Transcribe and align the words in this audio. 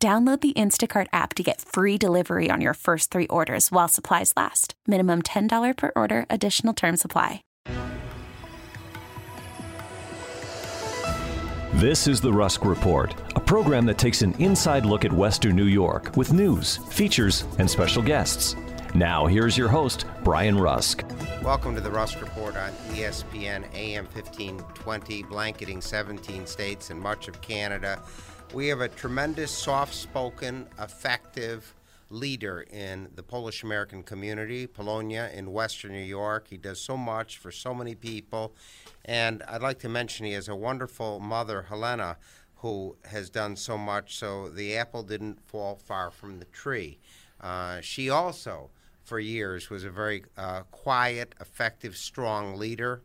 Download 0.00 0.40
the 0.40 0.52
Instacart 0.52 1.08
app 1.12 1.34
to 1.34 1.42
get 1.42 1.60
free 1.60 1.98
delivery 1.98 2.50
on 2.52 2.60
your 2.60 2.74
first 2.74 3.10
three 3.10 3.26
orders 3.26 3.72
while 3.72 3.88
supplies 3.88 4.32
last. 4.36 4.74
Minimum 4.86 5.22
$10 5.22 5.76
per 5.76 5.90
order, 5.96 6.24
additional 6.30 6.72
term 6.72 6.96
supply. 6.96 7.42
This 11.72 12.06
is 12.06 12.20
the 12.20 12.32
Rusk 12.32 12.64
Report, 12.64 13.12
a 13.34 13.40
program 13.40 13.86
that 13.86 13.98
takes 13.98 14.22
an 14.22 14.34
inside 14.34 14.86
look 14.86 15.04
at 15.04 15.12
Western 15.12 15.56
New 15.56 15.64
York 15.64 16.16
with 16.16 16.32
news, 16.32 16.76
features, 16.76 17.44
and 17.58 17.68
special 17.68 18.00
guests. 18.00 18.54
Now, 18.94 19.26
here's 19.26 19.58
your 19.58 19.68
host, 19.68 20.04
Brian 20.22 20.56
Rusk. 20.56 21.02
Welcome 21.42 21.74
to 21.74 21.80
the 21.80 21.90
Rusk 21.90 22.20
Report 22.20 22.56
on 22.56 22.70
ESPN 22.90 23.64
AM 23.74 24.06
1520, 24.06 25.24
blanketing 25.24 25.80
17 25.80 26.46
states 26.46 26.90
and 26.90 27.00
much 27.00 27.26
of 27.26 27.40
Canada. 27.40 28.00
We 28.54 28.68
have 28.68 28.80
a 28.80 28.88
tremendous, 28.88 29.50
soft 29.50 29.94
spoken, 29.94 30.66
effective 30.80 31.74
leader 32.08 32.62
in 32.62 33.10
the 33.14 33.22
Polish 33.22 33.62
American 33.62 34.02
community, 34.02 34.66
Polonia 34.66 35.30
in 35.34 35.52
Western 35.52 35.92
New 35.92 35.98
York. 35.98 36.48
He 36.48 36.56
does 36.56 36.80
so 36.80 36.96
much 36.96 37.36
for 37.36 37.52
so 37.52 37.74
many 37.74 37.94
people. 37.94 38.54
And 39.04 39.42
I'd 39.46 39.60
like 39.60 39.78
to 39.80 39.90
mention 39.90 40.24
he 40.24 40.32
has 40.32 40.48
a 40.48 40.56
wonderful 40.56 41.20
mother, 41.20 41.66
Helena, 41.68 42.16
who 42.56 42.96
has 43.04 43.28
done 43.28 43.54
so 43.54 43.76
much 43.76 44.16
so 44.16 44.48
the 44.48 44.78
apple 44.78 45.02
didn't 45.02 45.46
fall 45.46 45.76
far 45.76 46.10
from 46.10 46.38
the 46.38 46.46
tree. 46.46 46.98
Uh, 47.42 47.82
she 47.82 48.08
also, 48.08 48.70
for 49.04 49.20
years, 49.20 49.68
was 49.68 49.84
a 49.84 49.90
very 49.90 50.24
uh, 50.38 50.62
quiet, 50.70 51.34
effective, 51.38 51.98
strong 51.98 52.56
leader 52.56 53.02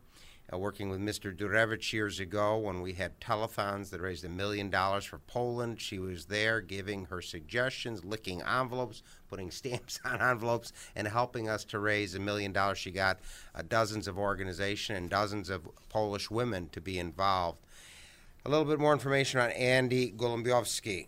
uh, 0.54 0.58
working 0.58 0.88
with 0.88 1.00
Mr. 1.00 1.34
Durevich 1.34 1.92
years 1.92 2.20
ago 2.20 2.56
when 2.58 2.80
we 2.80 2.92
had 2.92 3.20
telethons 3.20 3.90
that 3.90 4.00
raised 4.00 4.24
a 4.24 4.28
million 4.28 4.70
dollars 4.70 5.04
for 5.04 5.18
Poland. 5.18 5.80
She 5.80 5.98
was 5.98 6.26
there 6.26 6.60
giving 6.60 7.06
her 7.06 7.20
suggestions, 7.20 8.04
licking 8.04 8.42
envelopes, 8.42 9.02
putting 9.28 9.50
stamps 9.50 10.00
on 10.04 10.20
envelopes, 10.20 10.72
and 10.94 11.08
helping 11.08 11.48
us 11.48 11.64
to 11.66 11.78
raise 11.78 12.14
a 12.14 12.20
million 12.20 12.52
dollars. 12.52 12.78
She 12.78 12.90
got 12.90 13.20
uh, 13.54 13.62
dozens 13.68 14.06
of 14.06 14.18
organizations 14.18 14.98
and 14.98 15.10
dozens 15.10 15.50
of 15.50 15.68
Polish 15.88 16.30
women 16.30 16.68
to 16.70 16.80
be 16.80 16.98
involved. 16.98 17.58
A 18.46 18.50
little 18.50 18.66
bit 18.66 18.78
more 18.78 18.92
information 18.92 19.40
on 19.40 19.50
Andy 19.52 20.12
Golebiowski. 20.12 21.06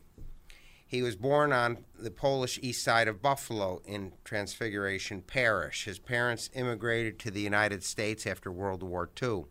He 0.88 1.02
was 1.02 1.16
born 1.16 1.52
on 1.52 1.78
the 1.98 2.12
Polish 2.12 2.60
east 2.62 2.84
side 2.84 3.08
of 3.08 3.20
Buffalo 3.20 3.82
in 3.84 4.12
Transfiguration 4.24 5.20
Parish. 5.20 5.84
His 5.84 5.98
parents 5.98 6.48
immigrated 6.54 7.18
to 7.18 7.32
the 7.32 7.40
United 7.40 7.82
States 7.82 8.24
after 8.24 8.52
World 8.52 8.84
War 8.84 9.10
II. 9.20 9.46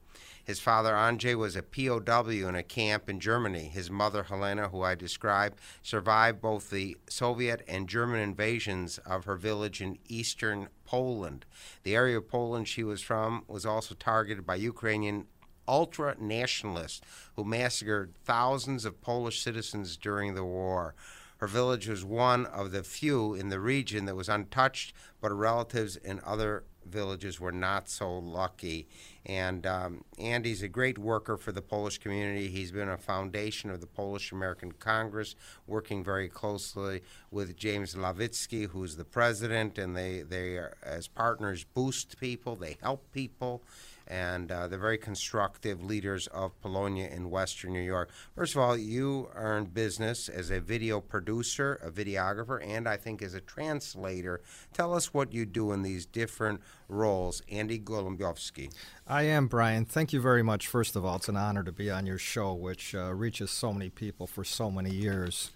His 0.45 0.61
father, 0.61 0.94
Andrzej, 0.94 1.36
was 1.36 1.58
a 1.58 1.64
POW 1.64 2.47
in 2.47 2.55
a 2.55 2.64
camp 2.64 3.09
in 3.09 3.19
Germany. 3.19 3.67
His 3.67 3.92
mother, 3.92 4.23
Helena, 4.23 4.69
who 4.69 4.81
I 4.83 4.95
described, 4.95 5.59
survived 5.81 6.39
both 6.39 6.69
the 6.69 6.95
Soviet 7.09 7.64
and 7.67 7.89
German 7.89 8.22
invasions 8.22 8.97
of 8.99 9.25
her 9.25 9.36
village 9.36 9.81
in 9.81 9.97
eastern 10.08 10.70
Poland. 10.86 11.45
The 11.83 11.95
area 11.95 12.17
of 12.17 12.30
Poland 12.30 12.70
she 12.70 12.83
was 12.83 13.02
from 13.02 13.44
was 13.47 13.66
also 13.66 13.94
targeted 13.95 14.45
by 14.45 14.55
Ukrainian 14.55 15.26
ultra 15.67 16.15
nationalists 16.20 17.02
who 17.36 17.43
massacred 17.43 18.14
thousands 18.23 18.86
of 18.86 19.02
Polish 19.02 19.42
citizens 19.42 19.98
during 19.98 20.36
the 20.36 20.45
war. 20.45 20.95
Her 21.37 21.47
village 21.47 21.87
was 21.87 22.05
one 22.05 22.45
of 22.45 22.71
the 22.71 22.83
few 22.83 23.33
in 23.33 23.49
the 23.49 23.59
region 23.59 24.05
that 24.05 24.15
was 24.15 24.29
untouched, 24.29 24.93
but 25.21 25.29
her 25.29 25.35
relatives 25.35 25.95
in 25.97 26.21
other 26.23 26.63
villages 26.85 27.39
were 27.39 27.51
not 27.51 27.89
so 27.89 28.17
lucky. 28.17 28.87
And 29.25 29.65
um, 29.65 30.03
Andy's 30.19 30.61
a 30.61 30.67
great 30.67 30.97
worker 30.97 31.35
for 31.35 31.51
the 31.51 31.61
Polish 31.61 31.97
community. 31.97 32.47
He's 32.47 32.71
been 32.71 32.89
a 32.89 32.97
foundation 32.97 33.69
of 33.69 33.81
the 33.81 33.87
Polish 33.87 34.31
American 34.31 34.71
Congress, 34.71 35.35
working 35.67 36.03
very 36.03 36.29
closely 36.29 37.01
with 37.31 37.57
James 37.57 37.95
Lawicki, 37.95 38.69
who's 38.69 38.95
the 38.95 39.05
president, 39.05 39.77
and 39.77 39.95
they, 39.95 40.21
they 40.21 40.57
are, 40.57 40.77
as 40.83 41.07
partners, 41.07 41.63
boost 41.63 42.19
people, 42.19 42.55
they 42.55 42.77
help 42.81 43.11
people 43.11 43.63
and 44.08 44.52
uh, 44.52 44.67
they're 44.67 44.80
very 44.80 44.98
constructive 44.98 45.83
leaders 45.83 46.27
of 46.27 46.60
Polonia 46.61 47.08
in 47.08 47.30
Western 47.30 47.73
New 47.73 47.82
York. 47.82 48.10
First 48.36 48.55
of 48.55 48.61
all, 48.61 48.77
you 48.77 49.30
in 49.36 49.66
business 49.66 50.30
as 50.30 50.52
a 50.52 50.60
video 50.60 50.99
producer, 51.02 51.80
a 51.83 51.89
videographer, 51.89 52.65
and 52.65 52.88
I 52.88 52.98
think 52.98 53.21
as 53.21 53.33
a 53.33 53.42
translator. 53.42 54.42
Tell 54.73 54.94
us 54.94 55.14
what 55.14 55.33
you 55.33 55.45
do 55.45 55.71
in 55.71 55.82
these 55.82 56.05
different 56.05 56.61
roles. 56.88 57.42
Andy 57.49 57.80
Golebiowski. 57.80 58.71
I 59.08 59.23
am, 59.23 59.48
Brian. 59.48 59.86
Thank 59.86 60.14
you 60.14 60.21
very 60.21 60.44
much. 60.44 60.67
First 60.67 60.95
of 60.95 61.05
all, 61.05 61.17
it's 61.17 61.30
an 61.30 61.38
honor 61.38 61.64
to 61.64 61.71
be 61.71 61.89
on 61.89 62.05
your 62.05 62.17
show, 62.17 62.54
which 62.54 62.94
uh, 62.94 63.14
reaches 63.14 63.52
so 63.52 63.73
many 63.73 63.89
people 63.89 64.27
for 64.27 64.44
so 64.44 64.70
many 64.70 64.92
years. 64.92 65.52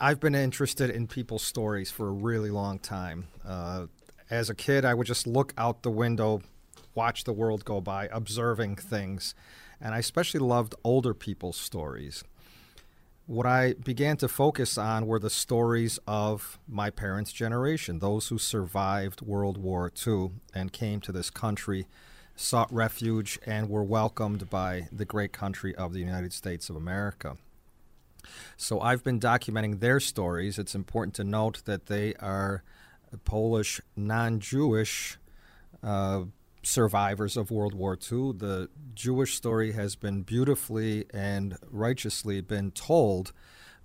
I've 0.00 0.20
been 0.20 0.34
interested 0.34 0.90
in 0.90 1.06
people's 1.06 1.44
stories 1.44 1.90
for 1.90 2.08
a 2.08 2.12
really 2.12 2.50
long 2.50 2.78
time. 2.78 3.28
Uh, 3.46 3.86
as 4.30 4.50
a 4.50 4.54
kid, 4.54 4.84
I 4.84 4.94
would 4.94 5.06
just 5.06 5.26
look 5.26 5.52
out 5.56 5.82
the 5.82 5.90
window, 5.90 6.42
watch 6.94 7.24
the 7.24 7.32
world 7.32 7.64
go 7.64 7.80
by, 7.80 8.08
observing 8.12 8.76
things, 8.76 9.34
and 9.80 9.94
I 9.94 9.98
especially 9.98 10.40
loved 10.40 10.74
older 10.84 11.14
people's 11.14 11.56
stories. 11.56 12.24
What 13.26 13.46
I 13.46 13.72
began 13.72 14.18
to 14.18 14.28
focus 14.28 14.76
on 14.76 15.06
were 15.06 15.18
the 15.18 15.30
stories 15.30 15.98
of 16.06 16.58
my 16.68 16.90
parents' 16.90 17.32
generation, 17.32 17.98
those 17.98 18.28
who 18.28 18.36
survived 18.36 19.22
World 19.22 19.56
War 19.56 19.90
II 20.06 20.32
and 20.54 20.72
came 20.72 21.00
to 21.00 21.12
this 21.12 21.30
country, 21.30 21.86
sought 22.36 22.70
refuge, 22.72 23.38
and 23.46 23.70
were 23.70 23.82
welcomed 23.82 24.50
by 24.50 24.88
the 24.92 25.06
great 25.06 25.32
country 25.32 25.74
of 25.74 25.94
the 25.94 26.00
United 26.00 26.34
States 26.34 26.68
of 26.68 26.76
America. 26.76 27.38
So 28.56 28.80
I've 28.80 29.02
been 29.02 29.20
documenting 29.20 29.80
their 29.80 30.00
stories. 30.00 30.58
It's 30.58 30.74
important 30.74 31.14
to 31.14 31.24
note 31.24 31.62
that 31.64 31.86
they 31.86 32.14
are 32.16 32.62
Polish 33.24 33.80
non 33.96 34.40
Jewish 34.40 35.18
uh, 35.82 36.24
survivors 36.66 37.36
of 37.36 37.50
World 37.50 37.74
War 37.74 37.94
II. 37.94 38.32
The 38.32 38.68
Jewish 38.94 39.36
story 39.36 39.72
has 39.72 39.96
been 39.96 40.22
beautifully 40.22 41.04
and 41.12 41.56
righteously 41.70 42.40
been 42.40 42.70
told, 42.70 43.32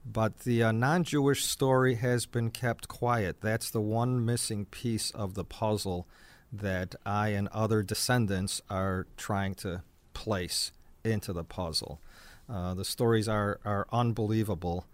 but 0.06 0.40
the 0.40 0.64
uh, 0.64 0.72
non 0.72 1.04
Jewish 1.04 1.46
story 1.46 1.96
has 1.96 2.26
been 2.26 2.52
kept 2.52 2.88
quiet. 2.88 3.42
That's 3.42 3.70
the 3.70 3.82
one 3.82 4.26
missing 4.26 4.66
piece 4.66 5.12
of 5.12 5.34
the 5.34 5.44
puzzle 5.44 6.08
that 6.52 6.96
I 7.06 7.30
and 7.30 7.48
other 7.50 7.84
descendants 7.84 8.62
are 8.70 9.08
trying 9.18 9.56
to 9.56 9.84
place 10.14 10.72
into 11.04 11.34
the 11.34 11.44
puzzle. 11.44 12.00
Uh, 12.50 12.74
the 12.74 12.86
stories 12.86 13.28
are, 13.28 13.60
are 13.64 13.88
unbelievable. 13.92 14.86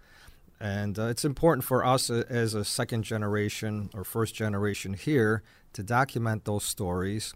And 0.60 0.98
uh, 0.98 1.08
it's 1.08 1.26
important 1.26 1.64
for 1.64 1.86
us 1.86 2.10
uh, 2.10 2.24
as 2.30 2.54
a 2.54 2.66
second 2.66 3.04
generation 3.04 3.90
or 3.94 4.04
first 4.04 4.36
generation 4.36 4.94
here 4.94 5.44
to 5.74 5.84
document 5.84 6.46
those 6.46 6.64
stories 6.64 7.34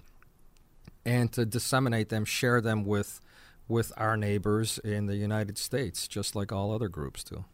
and 1.06 1.32
to 1.34 1.46
disseminate 1.46 2.10
them, 2.10 2.26
share 2.26 2.62
them 2.62 2.86
with, 2.86 3.22
with 3.68 3.92
our 3.98 4.18
neighbors 4.18 4.78
in 4.80 5.06
the 5.06 5.16
United 5.16 5.58
States, 5.58 6.08
just 6.08 6.36
like 6.36 6.52
all 6.52 6.74
other 6.74 6.90
groups 6.90 7.24
do. 7.24 7.46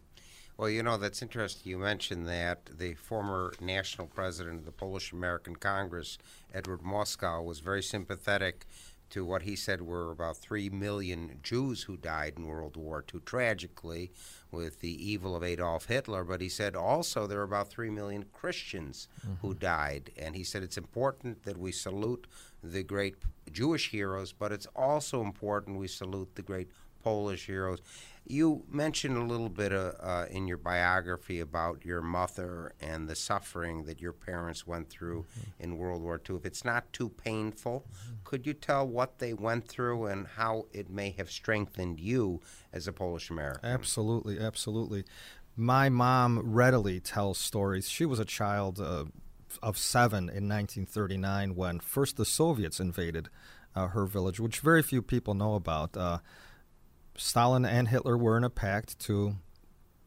Well, 0.57 0.69
you 0.69 0.83
know, 0.83 0.95
that's 0.95 1.21
interesting. 1.21 1.69
You 1.69 1.77
mentioned 1.77 2.27
that 2.27 2.69
the 2.77 2.93
former 2.93 3.53
national 3.59 4.07
president 4.07 4.59
of 4.59 4.65
the 4.65 4.71
Polish 4.71 5.11
American 5.11 5.57
Congress, 5.57 6.17
Edward 6.53 6.81
Moskal, 6.81 7.43
was 7.43 7.59
very 7.59 7.83
sympathetic 7.83 8.65
to 9.15 9.23
what 9.23 9.43
he 9.43 9.55
said 9.55 9.81
were 9.81 10.11
about 10.11 10.35
3 10.35 10.69
million 10.71 11.39
Jews 11.41 11.83
who 11.83 11.95
died 11.95 12.33
in 12.35 12.47
World 12.47 12.75
War 12.75 13.01
II, 13.13 13.21
tragically, 13.21 14.11
with 14.51 14.81
the 14.81 15.09
evil 15.09 15.37
of 15.37 15.41
Adolf 15.41 15.85
Hitler. 15.85 16.25
But 16.25 16.41
he 16.41 16.49
said 16.49 16.75
also 16.75 17.25
there 17.25 17.37
were 17.37 17.45
about 17.45 17.69
3 17.69 17.89
million 17.91 18.25
Christians 18.33 19.07
who 19.41 19.51
mm-hmm. 19.51 19.59
died. 19.59 20.11
And 20.17 20.35
he 20.35 20.43
said 20.43 20.63
it's 20.63 20.77
important 20.77 21.43
that 21.43 21.57
we 21.57 21.71
salute 21.71 22.27
the 22.61 22.83
great 22.83 23.15
Jewish 23.49 23.89
heroes, 23.91 24.33
but 24.33 24.51
it's 24.51 24.67
also 24.75 25.21
important 25.21 25.79
we 25.79 25.87
salute 25.87 26.35
the 26.35 26.41
great 26.41 26.67
Polish 27.01 27.45
heroes. 27.45 27.79
You 28.27 28.63
mentioned 28.69 29.17
a 29.17 29.23
little 29.23 29.49
bit 29.49 29.71
uh, 29.71 29.91
uh, 29.99 30.25
in 30.31 30.47
your 30.47 30.57
biography 30.57 31.39
about 31.39 31.85
your 31.85 32.01
mother 32.01 32.73
and 32.81 33.07
the 33.07 33.15
suffering 33.15 33.83
that 33.83 34.01
your 34.01 34.13
parents 34.13 34.65
went 34.65 34.89
through 34.89 35.25
in 35.59 35.77
World 35.77 36.01
War 36.01 36.19
II. 36.27 36.37
If 36.37 36.45
it's 36.45 36.65
not 36.65 36.91
too 36.91 37.09
painful, 37.09 37.85
could 38.23 38.47
you 38.47 38.53
tell 38.53 38.87
what 38.87 39.19
they 39.19 39.33
went 39.33 39.67
through 39.67 40.07
and 40.07 40.25
how 40.25 40.65
it 40.73 40.89
may 40.89 41.11
have 41.11 41.29
strengthened 41.29 41.99
you 41.99 42.41
as 42.73 42.87
a 42.87 42.93
Polish 42.93 43.29
American? 43.29 43.69
Absolutely, 43.69 44.39
absolutely. 44.39 45.03
my 45.55 45.89
mom 45.89 46.39
readily 46.53 46.99
tells 46.99 47.37
stories. 47.37 47.87
She 47.87 48.05
was 48.05 48.19
a 48.19 48.25
child 48.25 48.79
uh, 48.79 49.05
of 49.61 49.77
seven 49.77 50.23
in 50.23 50.49
1939 50.49 51.55
when 51.55 51.79
first 51.79 52.17
the 52.17 52.25
Soviets 52.25 52.79
invaded 52.79 53.29
uh, 53.75 53.87
her 53.89 54.05
village, 54.05 54.39
which 54.39 54.59
very 54.59 54.81
few 54.81 55.01
people 55.01 55.33
know 55.33 55.55
about. 55.55 55.95
Stalin 57.17 57.65
and 57.65 57.87
Hitler 57.87 58.17
were 58.17 58.37
in 58.37 58.43
a 58.43 58.49
pact 58.49 58.99
to 58.99 59.35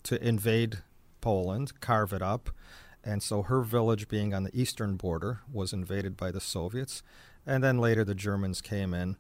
to 0.05 0.27
invade 0.27 0.79
Poland, 1.21 1.81
carve 1.81 2.13
it 2.13 2.23
up, 2.23 2.51
and 3.05 3.23
so 3.23 3.43
her 3.43 3.63
village, 3.63 4.09
being 4.09 4.33
on 4.33 4.45
the 4.45 4.59
eastern 4.59 4.97
border, 4.97 5.41
was 5.53 5.73
invaded 5.73 6.17
by 6.17 6.31
the 6.31 6.41
Soviets, 6.41 7.03
and 7.47 7.63
then 7.63 7.79
later 7.79 8.05
the 8.05 8.15
Germans 8.15 8.61
came 8.61 8.95
in. 8.95 9.17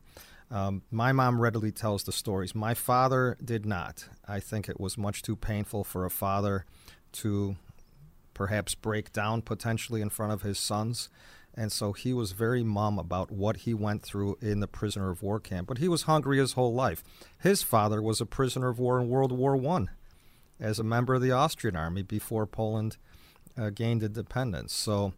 Um, 0.50 0.82
my 0.90 1.12
mom 1.12 1.40
readily 1.40 1.72
tells 1.72 2.04
the 2.04 2.12
stories. 2.12 2.54
My 2.54 2.74
father 2.74 3.36
did 3.44 3.66
not. 3.66 4.08
I 4.26 4.40
think 4.40 4.68
it 4.68 4.80
was 4.80 4.96
much 4.96 5.22
too 5.22 5.36
painful 5.36 5.84
for 5.84 6.04
a 6.04 6.10
father 6.10 6.64
to 7.12 7.56
perhaps 8.32 8.74
break 8.74 9.12
down 9.12 9.42
potentially 9.42 10.00
in 10.00 10.08
front 10.08 10.32
of 10.32 10.42
his 10.42 10.58
sons. 10.58 11.08
And 11.58 11.72
so 11.72 11.92
he 11.92 12.12
was 12.12 12.30
very 12.30 12.62
mum 12.62 13.00
about 13.00 13.32
what 13.32 13.56
he 13.58 13.74
went 13.74 14.04
through 14.04 14.38
in 14.40 14.60
the 14.60 14.68
prisoner 14.68 15.10
of 15.10 15.24
war 15.24 15.40
camp. 15.40 15.66
But 15.66 15.78
he 15.78 15.88
was 15.88 16.02
hungry 16.02 16.38
his 16.38 16.52
whole 16.52 16.72
life. 16.72 17.02
His 17.42 17.64
father 17.64 18.00
was 18.00 18.20
a 18.20 18.26
prisoner 18.26 18.68
of 18.68 18.78
war 18.78 19.00
in 19.00 19.08
World 19.08 19.32
War 19.32 19.56
One 19.56 19.90
as 20.60 20.78
a 20.78 20.84
member 20.84 21.14
of 21.14 21.22
the 21.22 21.32
Austrian 21.32 21.74
army 21.74 22.02
before 22.02 22.46
Poland 22.46 22.96
uh, 23.58 23.70
gained 23.70 24.04
independence. 24.04 24.72
So 24.72 25.14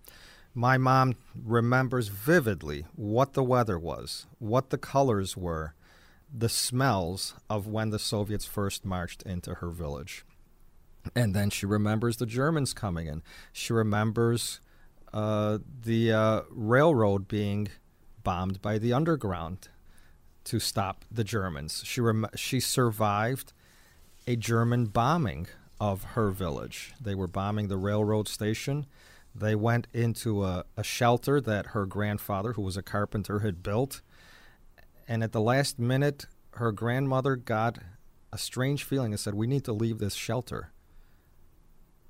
my 0.54 0.78
mom 0.78 1.16
remembers 1.34 2.08
vividly 2.08 2.86
what 2.96 3.34
the 3.34 3.44
weather 3.44 3.78
was, 3.78 4.26
what 4.38 4.70
the 4.70 4.78
colors 4.78 5.36
were, 5.36 5.74
the 6.32 6.48
smells 6.48 7.34
of 7.50 7.66
when 7.66 7.90
the 7.90 7.98
Soviets 7.98 8.46
first 8.46 8.86
marched 8.86 9.22
into 9.24 9.56
her 9.56 9.68
village. 9.68 10.24
And 11.14 11.34
then 11.34 11.50
she 11.50 11.66
remembers 11.66 12.16
the 12.16 12.24
Germans 12.24 12.72
coming 12.72 13.08
in. 13.08 13.22
She 13.52 13.74
remembers 13.74 14.60
uh, 15.12 15.58
the 15.82 16.12
uh, 16.12 16.42
railroad 16.50 17.28
being 17.28 17.68
bombed 18.22 18.60
by 18.62 18.78
the 18.78 18.92
underground 18.92 19.68
to 20.44 20.60
stop 20.60 21.04
the 21.10 21.24
Germans. 21.24 21.82
She 21.84 22.00
rem- 22.00 22.28
she 22.34 22.60
survived 22.60 23.52
a 24.26 24.36
German 24.36 24.86
bombing 24.86 25.48
of 25.80 26.04
her 26.14 26.30
village. 26.30 26.92
They 27.00 27.14
were 27.14 27.26
bombing 27.26 27.68
the 27.68 27.76
railroad 27.76 28.28
station. 28.28 28.86
They 29.34 29.54
went 29.54 29.86
into 29.92 30.44
a, 30.44 30.64
a 30.76 30.84
shelter 30.84 31.40
that 31.40 31.68
her 31.68 31.86
grandfather, 31.86 32.52
who 32.52 32.62
was 32.62 32.76
a 32.76 32.82
carpenter, 32.82 33.40
had 33.40 33.62
built. 33.62 34.02
And 35.08 35.22
at 35.22 35.32
the 35.32 35.40
last 35.40 35.78
minute, 35.78 36.26
her 36.54 36.72
grandmother 36.72 37.36
got 37.36 37.78
a 38.32 38.38
strange 38.38 38.84
feeling 38.84 39.12
and 39.12 39.20
said, 39.20 39.34
We 39.34 39.46
need 39.46 39.64
to 39.64 39.72
leave 39.72 39.98
this 39.98 40.14
shelter. 40.14 40.72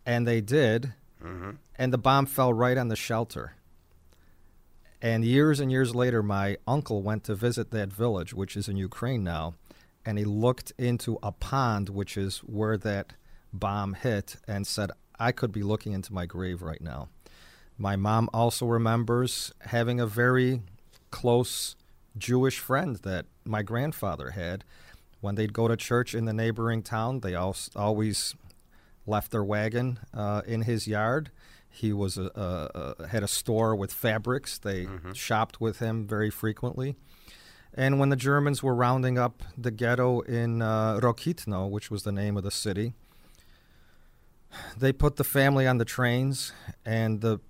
And 0.05 0.27
they 0.27 0.41
did. 0.41 0.95
Mm-hmm. 1.25 1.51
And 1.77 1.93
the 1.93 1.99
bomb 1.99 2.27
fell 2.27 2.53
right 2.53 2.79
on 2.79 2.89
the 2.89 2.97
shelter. 2.97 3.55
And 5.03 5.25
years 5.25 5.61
and 5.61 5.71
years 5.71 5.95
later, 5.95 6.23
my 6.23 6.59
uncle 6.67 7.03
went 7.03 7.25
to 7.25 7.35
visit 7.35 7.71
that 7.71 7.93
village, 7.93 8.35
which 8.35 8.57
is 8.57 8.69
in 8.69 8.77
Ukraine 8.77 9.25
now, 9.25 9.55
and 10.05 10.19
he 10.19 10.25
looked 10.25 10.73
into 10.79 11.19
a 11.23 11.33
pond, 11.33 11.89
which 11.89 12.17
is 12.17 12.39
where 12.39 12.77
that 12.79 13.15
bomb 13.53 13.95
hit, 13.95 14.37
and 14.47 14.67
said, 14.67 14.91
I 15.19 15.33
could 15.33 15.53
be 15.53 15.63
looking 15.63 15.93
into 15.93 16.13
my 16.13 16.27
grave 16.27 16.63
right 16.63 16.81
now. 16.81 17.09
My 17.79 17.97
mom 17.97 18.29
also 18.35 18.67
remembers 18.67 19.53
having 19.61 20.01
a 20.01 20.07
very 20.07 20.63
close 21.11 21.77
Jewish 22.19 22.59
friend 22.59 22.97
that 22.97 23.27
my 23.45 23.63
grandfather 23.63 24.31
had. 24.31 24.65
When 25.23 25.35
they'd 25.35 25.53
go 25.53 25.69
to 25.69 25.77
church 25.77 26.15
in 26.15 26.25
the 26.25 26.33
neighboring 26.33 26.83
town, 26.83 27.21
they 27.21 27.35
always 27.35 28.35
left 29.11 29.31
their 29.31 29.45
wagon 29.45 29.99
uh, 30.15 30.43
in 30.47 30.63
his 30.63 30.87
yard. 30.87 31.31
He 31.69 31.93
was 31.93 32.17
a, 32.17 32.31
a, 32.35 33.03
a, 33.03 33.07
had 33.09 33.23
a 33.23 33.29
store 33.29 33.77
with 33.77 33.93
fabrics. 33.93 34.59
They 34.59 34.87
mm-hmm. 34.87 35.13
shopped 35.13 35.61
with 35.61 35.79
him 35.79 36.07
very 36.07 36.31
frequently. 36.31 36.97
And 37.75 38.01
when 38.01 38.09
the 38.09 38.17
Germans 38.17 38.63
were 38.63 38.75
rounding 38.75 39.19
up 39.19 39.43
the 39.57 39.71
ghetto 39.71 40.21
in 40.21 40.63
uh, 40.63 40.99
Rokitno, 41.01 41.71
which 41.71 41.91
was 41.91 42.03
the 42.03 42.13
name 42.13 42.37
of 42.37 42.43
the 42.43 42.51
city, 42.51 42.95
they 44.77 44.93
put 44.93 45.17
the 45.17 45.25
family 45.25 45.67
on 45.67 45.79
the 45.79 45.85
trains, 45.85 46.53
and 46.85 47.21
the 47.21 47.41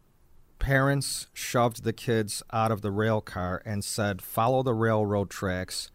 parents 0.58 1.26
shoved 1.32 1.84
the 1.84 1.92
kids 1.92 2.42
out 2.52 2.70
of 2.70 2.82
the 2.82 2.90
rail 2.90 3.22
car 3.22 3.62
and 3.64 3.82
said, 3.82 4.20
"Follow 4.20 4.62
the 4.62 4.74
railroad 4.74 5.30
tracks 5.30 5.90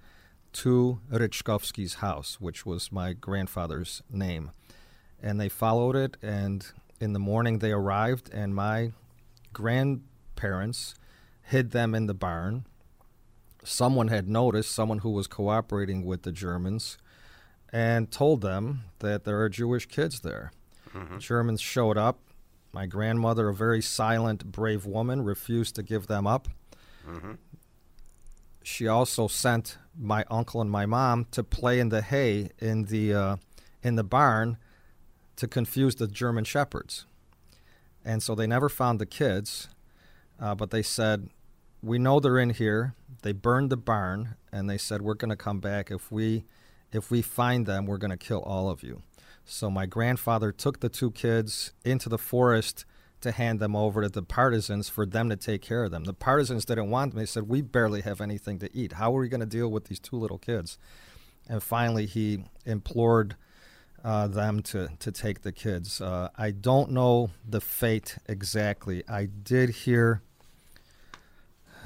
to 0.54 1.00
Ryczkowski's 1.12 1.96
house," 1.96 2.42
which 2.42 2.66
was 2.66 2.92
my 2.92 3.14
grandfather's 3.14 4.02
name. 4.10 4.52
And 5.26 5.42
they 5.42 5.50
followed 5.50 5.96
it, 5.96 6.18
and 6.22 6.64
in 7.00 7.14
the 7.14 7.20
morning 7.20 7.58
they 7.58 7.72
arrived, 7.72 8.30
and 8.32 8.54
my 8.54 8.92
grandparents 9.54 10.94
hid 11.42 11.72
them 11.72 11.96
in 11.96 12.06
the 12.06 12.14
barn. 12.14 12.68
Someone 13.64 14.10
had 14.10 14.30
noticed, 14.30 14.72
someone 14.72 15.00
who 15.00 15.10
was 15.10 15.26
cooperating 15.26 16.06
with 16.06 16.22
the 16.22 16.32
Germans, 16.32 17.00
and 17.74 18.12
told 18.12 18.42
them 18.42 18.84
that 19.00 19.24
there 19.24 19.42
are 19.42 19.50
Jewish 19.50 19.88
kids 19.88 20.20
there. 20.20 20.52
Mm-hmm. 20.94 21.18
Germans 21.18 21.60
showed 21.60 21.98
up. 21.98 22.20
My 22.72 22.86
grandmother, 22.86 23.50
a 23.50 23.54
very 23.54 23.82
silent, 23.82 24.52
brave 24.52 24.86
woman, 24.86 25.24
refused 25.24 25.74
to 25.76 25.82
give 25.82 26.06
them 26.06 26.28
up. 26.28 26.50
Mm-hmm. 27.10 27.34
She 28.62 28.88
also 28.88 29.28
sent 29.28 29.80
my 29.98 30.24
uncle 30.30 30.62
and 30.62 30.70
my 30.70 30.86
mom 30.86 31.26
to 31.32 31.44
play 31.44 31.80
in 31.80 31.90
the 31.90 32.04
hay 32.04 32.50
in 32.60 32.86
the 32.86 33.14
uh, 33.14 33.36
in 33.82 33.96
the 33.96 34.04
barn 34.04 34.58
to 35.38 35.48
confuse 35.48 35.96
the 35.96 36.08
German 36.08 36.44
shepherds. 36.44 37.06
And 38.04 38.22
so 38.22 38.36
they 38.36 38.48
never 38.48 38.70
found 38.70 39.00
the 39.00 39.06
kids, 39.06 39.70
uh, 40.40 40.56
but 40.56 40.70
they 40.72 40.84
said, 40.84 41.30
"We 41.82 41.98
know 41.98 42.20
they're 42.20 42.40
in 42.40 42.52
here." 42.52 42.96
They 43.22 43.32
burned 43.32 43.72
the 43.72 43.78
barn, 43.78 44.36
and 44.52 44.70
they 44.70 44.78
said, 44.78 45.02
"We're 45.02 45.16
going 45.16 45.30
to 45.30 45.36
come 45.36 45.60
back 45.60 45.92
if 45.92 46.12
we 46.12 46.46
if 46.92 47.10
we 47.10 47.22
find 47.22 47.66
them. 47.66 47.86
We're 47.86 47.98
going 47.98 48.12
to 48.12 48.18
kill 48.18 48.42
all 48.42 48.70
of 48.70 48.84
you." 48.84 49.02
So 49.44 49.70
my 49.70 49.86
grandfather 49.86 50.52
took 50.52 50.80
the 50.80 50.90
two 50.90 51.12
kids 51.12 51.74
into 51.84 52.10
the 52.10 52.18
forest 52.18 52.86
to 53.22 53.32
hand 53.32 53.60
them 53.60 53.76
over 53.76 54.02
to 54.02 54.10
the 54.10 54.22
partisans 54.22 54.90
for 54.90 55.06
them 55.06 55.30
to 55.30 55.36
take 55.36 55.62
care 55.62 55.84
of 55.84 55.92
them. 55.92 56.04
The 56.04 56.14
partisans 56.14 56.66
didn't 56.66 56.90
want 56.90 57.12
them. 57.12 57.20
They 57.20 57.26
said, 57.26 57.50
We 57.50 57.62
barely 57.62 58.02
have 58.02 58.22
anything 58.22 58.60
to 58.60 58.76
eat. 58.76 58.94
How 58.94 59.16
are 59.16 59.20
we 59.20 59.30
going 59.30 59.40
to 59.40 59.46
deal 59.46 59.70
with 59.70 59.86
these 59.86 60.00
two 60.00 60.16
little 60.16 60.38
kids? 60.38 60.78
And 61.48 61.62
finally, 61.62 62.06
he 62.06 62.46
implored 62.66 63.36
uh, 64.06 64.28
them 64.28 64.62
to, 64.62 64.88
to 65.00 65.12
take 65.12 65.42
the 65.42 65.52
kids. 65.52 66.00
Uh, 66.00 66.30
I 66.38 66.52
don't 66.52 66.92
know 66.92 67.32
the 67.48 67.60
fate 67.60 68.18
exactly. 68.28 69.04
I 69.10 69.26
did 69.26 69.70
hear 69.70 70.22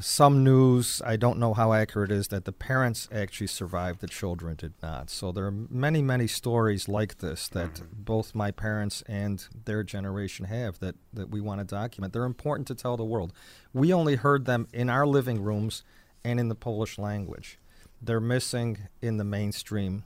some 0.01 0.43
news, 0.43 1.01
I 1.05 1.15
don't 1.15 1.39
know 1.39 1.53
how 1.53 1.73
accurate 1.73 2.11
it 2.11 2.15
is, 2.15 2.27
that 2.29 2.45
the 2.45 2.51
parents 2.51 3.07
actually 3.11 3.47
survived, 3.47 4.01
the 4.01 4.07
children 4.07 4.55
did 4.55 4.73
not. 4.81 5.09
So 5.09 5.31
there 5.31 5.45
are 5.45 5.51
many, 5.51 6.01
many 6.01 6.27
stories 6.27 6.87
like 6.87 7.17
this 7.17 7.47
that 7.49 7.73
mm-hmm. 7.75 7.85
both 8.03 8.35
my 8.35 8.51
parents 8.51 9.01
and 9.07 9.45
their 9.65 9.83
generation 9.83 10.45
have 10.45 10.79
that, 10.79 10.95
that 11.13 11.29
we 11.29 11.41
want 11.41 11.59
to 11.59 11.65
document. 11.65 12.13
They're 12.13 12.23
important 12.23 12.67
to 12.67 12.75
tell 12.75 12.97
the 12.97 13.05
world. 13.05 13.33
We 13.73 13.93
only 13.93 14.15
heard 14.15 14.45
them 14.45 14.67
in 14.73 14.89
our 14.89 15.05
living 15.05 15.41
rooms 15.41 15.83
and 16.23 16.39
in 16.39 16.49
the 16.49 16.55
Polish 16.55 16.97
language. 16.97 17.59
They're 18.01 18.21
missing 18.21 18.77
in 19.01 19.17
the 19.17 19.25
mainstream 19.25 20.03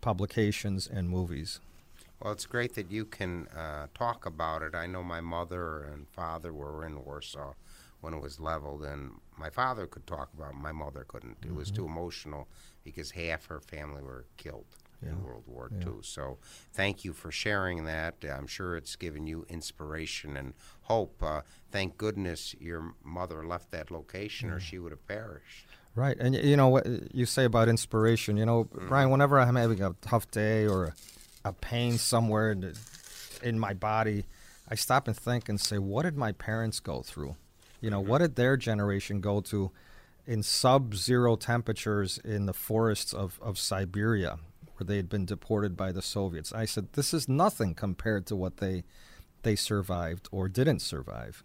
publications 0.00 0.86
and 0.86 1.08
movies. 1.08 1.60
Well, 2.20 2.32
it's 2.32 2.46
great 2.46 2.74
that 2.74 2.90
you 2.90 3.06
can 3.06 3.46
uh, 3.48 3.86
talk 3.94 4.26
about 4.26 4.62
it. 4.62 4.74
I 4.74 4.86
know 4.86 5.02
my 5.02 5.20
mother 5.20 5.82
and 5.82 6.06
father 6.08 6.52
were 6.52 6.84
in 6.84 7.02
Warsaw 7.04 7.54
when 8.00 8.14
it 8.14 8.20
was 8.20 8.40
leveled. 8.40 8.82
And 8.82 9.12
my 9.38 9.50
father 9.50 9.86
could 9.86 10.06
talk 10.06 10.30
about 10.34 10.50
it, 10.50 10.56
my 10.56 10.72
mother 10.72 11.04
couldn't. 11.06 11.40
Mm-hmm. 11.40 11.50
It 11.50 11.56
was 11.56 11.70
too 11.70 11.82
mm-hmm. 11.82 11.92
emotional 11.92 12.48
because 12.84 13.12
half 13.12 13.46
her 13.46 13.60
family 13.60 14.02
were 14.02 14.26
killed 14.36 14.66
yeah. 15.02 15.10
in 15.10 15.22
World 15.22 15.44
War 15.46 15.70
yeah. 15.72 15.86
II. 15.86 15.94
So 16.02 16.38
thank 16.72 17.04
you 17.04 17.12
for 17.12 17.30
sharing 17.30 17.84
that. 17.84 18.16
I'm 18.24 18.46
sure 18.46 18.76
it's 18.76 18.96
given 18.96 19.26
you 19.26 19.46
inspiration 19.48 20.36
and 20.36 20.54
hope. 20.82 21.22
Uh, 21.22 21.42
thank 21.70 21.96
goodness 21.96 22.54
your 22.58 22.94
mother 23.04 23.46
left 23.46 23.70
that 23.70 23.90
location 23.90 24.48
yeah. 24.48 24.56
or 24.56 24.60
she 24.60 24.78
would 24.78 24.92
have 24.92 25.06
perished. 25.06 25.66
Right. 25.94 26.16
And 26.18 26.34
you 26.34 26.56
know 26.56 26.68
what 26.68 26.86
you 27.14 27.26
say 27.26 27.44
about 27.44 27.68
inspiration, 27.68 28.36
you 28.36 28.46
know, 28.46 28.64
mm-hmm. 28.64 28.88
Brian, 28.88 29.10
whenever 29.10 29.40
I'm 29.40 29.56
having 29.56 29.82
a 29.82 29.94
tough 30.00 30.30
day 30.30 30.66
or 30.66 30.84
a, 30.84 30.94
a 31.46 31.52
pain 31.52 31.98
somewhere 31.98 32.52
in, 32.52 32.74
in 33.42 33.58
my 33.58 33.74
body, 33.74 34.24
I 34.68 34.76
stop 34.76 35.08
and 35.08 35.16
think 35.16 35.48
and 35.48 35.60
say, 35.60 35.78
what 35.78 36.04
did 36.04 36.16
my 36.16 36.32
parents 36.32 36.78
go 36.78 37.02
through? 37.02 37.36
You 37.80 37.90
know, 37.90 38.00
what 38.00 38.18
did 38.18 38.36
their 38.36 38.56
generation 38.56 39.20
go 39.20 39.40
to 39.42 39.72
in 40.26 40.42
sub 40.42 40.94
zero 40.94 41.34
temperatures 41.34 42.18
in 42.18 42.46
the 42.46 42.54
forests 42.54 43.12
of, 43.12 43.40
of 43.42 43.58
Siberia 43.58 44.38
where 44.76 44.84
they 44.84 44.96
had 44.96 45.08
been 45.08 45.24
deported 45.24 45.76
by 45.76 45.90
the 45.90 46.02
Soviets? 46.02 46.52
I 46.52 46.66
said, 46.66 46.92
this 46.92 47.12
is 47.12 47.28
nothing 47.28 47.74
compared 47.74 48.26
to 48.26 48.36
what 48.36 48.58
they, 48.58 48.84
they 49.42 49.56
survived 49.56 50.28
or 50.30 50.48
didn't 50.48 50.80
survive. 50.80 51.42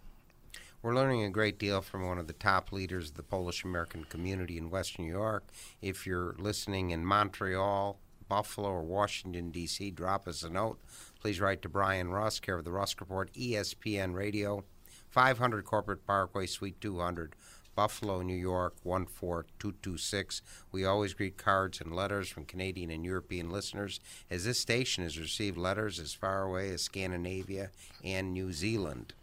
We're 0.86 0.94
learning 0.94 1.24
a 1.24 1.32
great 1.32 1.58
deal 1.58 1.82
from 1.82 2.06
one 2.06 2.20
of 2.20 2.27
the 2.27 2.34
top 2.34 2.72
leaders 2.72 3.10
of 3.10 3.15
the 3.15 3.24
Polish 3.24 3.63
American 3.63 4.04
community 4.04 4.60
in 4.60 4.70
Western 4.70 5.06
New 5.06 5.12
York. 5.12 5.44
If 5.82 6.06
you're 6.06 6.36
listening 6.38 6.92
in 6.92 7.04
Montreal, 7.04 7.98
Buffalo, 8.30 8.70
or 8.70 8.84
Washington, 8.84 9.50
D.C., 9.50 9.89
drop 9.89 10.27
us 10.27 10.44
a 10.44 10.50
note. 10.51 10.80
Please 11.20 11.39
write 11.42 11.63
to 11.63 11.70
Brian 11.70 12.10
Rusk, 12.10 12.44
care 12.44 12.60
of 12.60 12.65
the 12.65 12.72
Rusk 12.72 13.01
Report, 13.01 13.34
ESPN 13.34 14.13
Radio, 14.13 14.63
500 15.10 15.65
Corporate 15.65 16.06
Parkway, 16.06 16.46
Suite 16.46 16.80
200, 16.80 17.36
Buffalo, 17.75 18.22
New 18.22 18.36
York 18.36 18.75
14226. 18.84 20.44
We 20.72 20.86
always 20.86 21.15
greet 21.15 21.36
cards 21.36 21.82
and 21.82 21.96
letters 21.96 22.30
from 22.30 22.46
Canadian 22.46 22.92
and 22.92 23.04
European 23.04 23.50
listeners, 23.50 24.00
as 24.30 24.46
this 24.46 24.60
station 24.60 25.04
has 25.04 25.18
received 25.18 25.58
letters 25.58 26.00
as 26.00 26.13
far 26.13 26.44
away 26.44 26.70
as 26.70 26.84
Scandinavia 26.84 27.72
and 28.04 28.32
New 28.36 28.54
Zealand. 28.54 29.15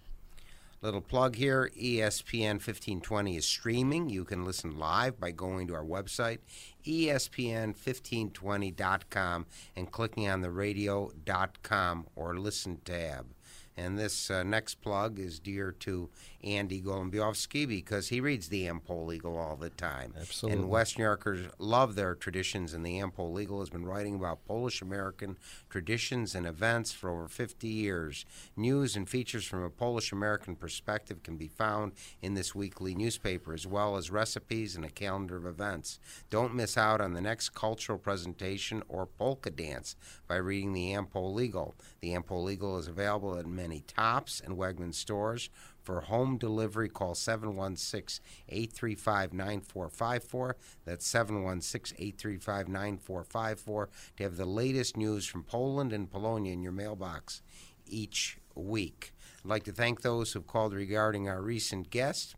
Little 0.83 1.01
plug 1.01 1.37
here 1.37 1.71
ESPN 1.81 2.55
1520 2.55 3.37
is 3.37 3.47
streaming. 3.47 4.11
You 4.11 4.25
can 4.25 4.45
listen 4.45 4.81
live 4.81 5.21
by 5.21 5.31
going 5.31 5.69
to 5.69 5.75
our 5.75 5.85
website, 5.85 6.39
ESPN1520.com, 6.85 9.47
and 9.77 9.93
clicking 9.93 10.29
on 10.29 10.41
the 10.41 10.51
radio.com 10.51 12.07
or 12.17 12.37
listen 12.37 12.79
tab. 12.85 13.27
And 13.77 13.99
this 13.99 14.31
uh, 14.31 14.43
next 14.43 14.77
plug 14.77 15.19
is 15.19 15.39
dear 15.39 15.73
to 15.81 16.11
Andy 16.45 16.83
Golebiowski 16.83 17.67
because 17.67 18.09
he 18.09 18.21
reads 18.21 18.49
the 18.49 18.67
Am-Pol 18.69 19.13
Eagle 19.13 19.39
all 19.39 19.57
the 19.57 19.71
time. 19.71 20.13
Absolutely. 20.21 20.61
And 20.61 20.69
West 20.69 20.99
New 20.99 21.05
Yorkers 21.05 21.47
love 21.59 21.95
their 21.95 22.15
traditions, 22.15 22.75
and 22.75 22.85
the 22.85 22.99
Am-Pol 22.99 23.41
Eagle 23.41 23.61
has 23.61 23.71
been 23.71 23.87
writing 23.87 24.17
about 24.17 24.45
Polish 24.47 24.83
American 24.83 25.39
traditions 25.71 26.35
and 26.35 26.47
events 26.47 26.93
for 26.93 27.11
over 27.11 27.29
50 27.29 27.67
years. 27.67 28.27
News 28.57 28.97
and 28.97 29.09
features 29.09 29.45
from 29.45 29.63
a 29.63 29.71
Polish 29.71 30.13
American 30.13 30.57
perspective 30.57 31.23
can 31.23 31.37
be 31.37 31.49
found 31.49 31.93
in 32.21 32.35
this 32.35 32.55
weekly 32.55 32.95
newspaper, 32.95 33.55
as 33.55 33.67
well 33.67 33.97
as 33.97 34.11
recipes 34.11 34.77
and 34.77 34.85
a 34.85 34.91
calendar 34.91 35.37
of 35.37 35.47
events. 35.47 35.99
Don't 36.29 36.55
miss 36.55 36.77
out 36.77 37.01
on 37.01 37.15
the 37.15 37.21
next 37.21 37.51
cultural 37.51 37.99
presentation 37.99 38.83
or 38.89 39.07
polka 39.07 39.51
dance 39.51 39.97
by 40.27 40.37
reading 40.37 40.73
the 40.73 40.93
Am-Pol 40.93 41.41
Eagle. 41.41 41.75
The 42.01 42.15
Am-Pol 42.15 42.51
Eagle 42.51 42.79
is 42.79 42.89
available 42.89 43.39
at 43.39 43.47
many 43.63 43.81
Tops 43.81 44.41
and 44.45 44.57
Wegman 44.57 44.93
stores. 44.93 45.49
For 45.83 46.01
home 46.01 46.37
delivery, 46.37 46.89
call 46.89 47.15
716 47.15 48.25
835 48.49 49.33
9454. 49.33 50.57
That's 50.85 51.07
716 51.07 51.97
835 51.97 52.69
9454 52.69 53.89
to 54.17 54.23
have 54.25 54.37
the 54.37 54.45
latest 54.45 54.97
news 54.97 55.27
from 55.27 55.45
Poland 55.45 55.93
and 55.93 56.11
Polonia 56.11 56.53
in 56.53 56.63
your 56.63 56.73
mailbox 56.73 57.43
each 57.87 58.39
week. 58.55 59.13
I'd 59.45 59.49
like 59.49 59.65
to 59.65 59.73
thank 59.73 60.03
those 60.03 60.33
who've 60.33 60.47
called 60.47 60.75
regarding 60.75 61.29
our 61.29 61.41
recent 61.41 61.91
guest. 61.91 62.35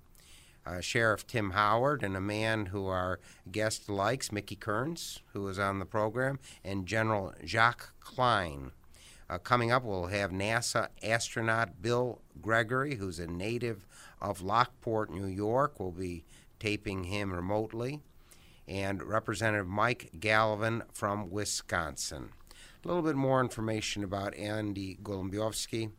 Uh, 0.66 0.80
Sheriff 0.80 1.26
Tim 1.26 1.50
Howard 1.50 2.02
and 2.02 2.16
a 2.16 2.22
man 2.22 2.66
who 2.66 2.86
our 2.86 3.20
guest 3.50 3.90
likes, 3.90 4.32
Mickey 4.32 4.56
Kearns, 4.56 5.20
who 5.34 5.42
was 5.42 5.58
on 5.58 5.78
the 5.78 5.84
program, 5.84 6.38
and 6.62 6.86
General 6.86 7.34
Jacques 7.44 7.92
Klein. 8.00 8.72
Uh, 9.28 9.38
coming 9.38 9.72
up, 9.72 9.84
we'll 9.84 10.06
have 10.06 10.30
NASA 10.30 10.88
astronaut 11.02 11.80
Bill 11.80 12.20
Gregory, 12.42 12.96
who's 12.96 13.18
a 13.18 13.26
native 13.26 13.86
of 14.20 14.42
Lockport, 14.42 15.10
New 15.10 15.26
York. 15.26 15.80
We'll 15.80 15.92
be 15.92 16.24
taping 16.60 17.04
him 17.04 17.32
remotely. 17.32 18.00
And 18.68 19.02
Representative 19.02 19.66
Mike 19.66 20.10
Galvin 20.20 20.82
from 20.92 21.30
Wisconsin. 21.30 22.30
A 22.84 22.88
little 22.88 23.02
bit 23.02 23.16
more 23.16 23.40
information 23.40 24.04
about 24.04 24.34
Andy 24.34 24.98
Golebiowski. 25.02 25.90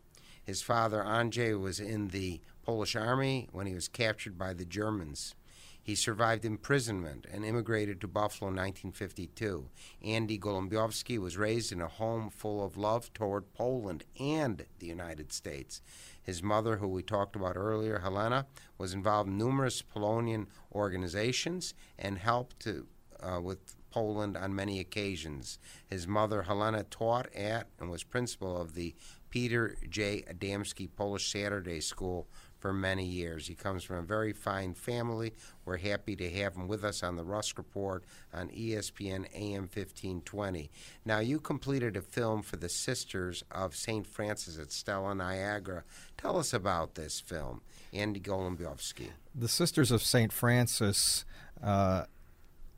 His 0.44 0.62
father, 0.62 1.03
Andrzej, 1.03 1.60
was 1.60 1.79
in 1.79 2.10
the 2.10 2.41
Polish 2.63 2.96
army 2.96 3.48
when 3.51 3.65
he 3.65 3.74
was 3.74 3.88
captured 3.88 4.38
by 4.38 4.53
the 4.53 4.65
Germans. 4.65 5.36
He 5.85 5.93
survived 5.93 6.45
imprisonment 6.45 7.27
and 7.31 7.45
immigrated 7.45 8.01
to 8.01 8.07
Buffalo 8.07 8.49
in 8.49 8.55
1952. 8.55 9.69
Andy 10.01 10.39
Golebiowski 10.39 11.19
was 11.19 11.37
raised 11.37 11.71
in 11.71 11.79
a 11.79 11.87
home 11.87 12.31
full 12.31 12.65
of 12.65 12.75
love 12.75 13.13
toward 13.13 13.53
Poland 13.53 14.03
and 14.19 14.65
the 14.79 14.87
United 14.87 15.31
States. 15.31 15.83
His 16.23 16.41
mother, 16.41 16.77
who 16.77 16.87
we 16.87 17.03
talked 17.03 17.35
about 17.35 17.55
earlier, 17.55 17.99
Helena, 17.99 18.47
was 18.79 18.95
involved 18.95 19.29
in 19.29 19.37
numerous 19.37 19.83
Polonian 19.83 20.47
organizations 20.73 21.75
and 21.99 22.17
helped 22.17 22.59
to, 22.61 22.87
uh, 23.19 23.39
with 23.39 23.75
Poland 23.91 24.35
on 24.35 24.55
many 24.55 24.79
occasions. 24.79 25.59
His 25.85 26.07
mother, 26.07 26.41
Helena, 26.41 26.81
taught 26.81 27.31
at 27.35 27.67
and 27.79 27.91
was 27.91 28.03
principal 28.03 28.59
of 28.59 28.73
the 28.73 28.95
Peter 29.29 29.75
J. 29.87 30.23
Adamski 30.27 30.89
Polish 30.95 31.31
Saturday 31.31 31.79
School 31.79 32.27
for 32.65 32.74
many 32.74 33.05
years. 33.05 33.45
He 33.45 33.53
comes 33.53 33.84
from 33.84 33.98
a 33.98 34.01
very 34.01 34.34
fine 34.34 34.74
family. 34.74 35.34
We're 35.65 35.77
happy 35.77 36.15
to 36.15 36.27
have 36.31 36.55
him 36.55 36.67
with 36.67 36.84
us 36.84 37.03
on 37.03 37.15
the 37.15 37.24
Rusk 37.24 37.60
Report 37.60 38.03
on 38.34 38.50
ESPN 38.50 39.27
AM 39.36 39.69
1520. 39.72 40.72
Now, 41.05 41.19
you 41.19 41.39
completed 41.39 41.95
a 41.95 42.01
film 42.01 42.41
for 42.41 42.55
the 42.55 42.67
Sisters 42.67 43.43
of 43.51 43.75
St. 43.75 44.07
Francis 44.07 44.57
at 44.57 44.72
Stella 44.72 45.13
Niagara. 45.13 45.84
Tell 46.17 46.39
us 46.39 46.53
about 46.53 46.95
this 46.95 47.19
film, 47.19 47.62
Andy 47.93 48.19
Golebiowski. 48.19 49.10
The 49.36 49.48
Sisters 49.48 49.91
of 49.91 50.01
St. 50.01 50.34
Francis 50.34 51.24
uh, 51.62 52.05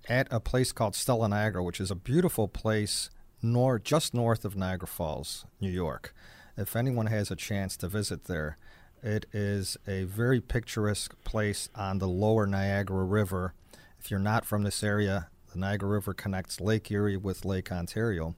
at 0.10 0.28
a 0.30 0.42
place 0.42 0.74
called 0.74 0.96
Stella 0.96 1.30
Niagara, 1.30 1.64
which 1.64 1.80
is 1.80 1.92
a 1.92 1.96
beautiful 1.96 2.50
place 2.50 3.10
nor- 3.42 3.80
just 3.80 4.14
north 4.14 4.44
of 4.44 4.58
Niagara 4.58 4.90
Falls, 4.90 5.46
New 5.62 5.72
York. 5.72 6.14
If 6.58 6.76
anyone 6.76 7.06
has 7.06 7.32
a 7.32 7.38
chance 7.38 7.78
to 7.78 7.88
visit 7.88 8.26
there, 8.26 8.58
it 9.04 9.26
is 9.32 9.78
a 9.88 10.04
very 10.04 10.42
picturesque 10.42 11.16
place 11.24 11.70
on 11.76 12.00
the 12.00 12.08
lower 12.08 12.46
Niagara 12.46 13.04
River. 13.04 13.54
If 14.00 14.10
you're 14.10 14.20
not 14.20 14.46
from 14.46 14.64
this 14.64 14.84
area, 14.84 15.30
the 15.52 15.60
Niagara 15.60 15.90
River 15.90 16.14
connects 16.14 16.60
Lake 16.60 16.90
Erie 16.92 17.18
with 17.18 17.46
Lake 17.46 17.72
Ontario. 17.72 18.36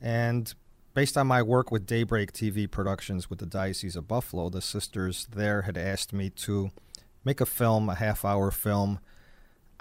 And 0.00 0.52
based 0.94 1.16
on 1.16 1.26
my 1.26 1.42
work 1.42 1.70
with 1.70 1.86
Daybreak 1.86 2.32
TV 2.32 2.70
Productions 2.70 3.30
with 3.30 3.38
the 3.38 3.46
Diocese 3.46 3.96
of 3.96 4.08
Buffalo, 4.08 4.48
the 4.48 4.62
sisters 4.62 5.28
there 5.30 5.62
had 5.62 5.76
asked 5.76 6.12
me 6.12 6.30
to 6.30 6.70
make 7.24 7.40
a 7.40 7.46
film, 7.46 7.88
a 7.88 7.94
half 7.94 8.24
hour 8.24 8.50
film, 8.50 9.00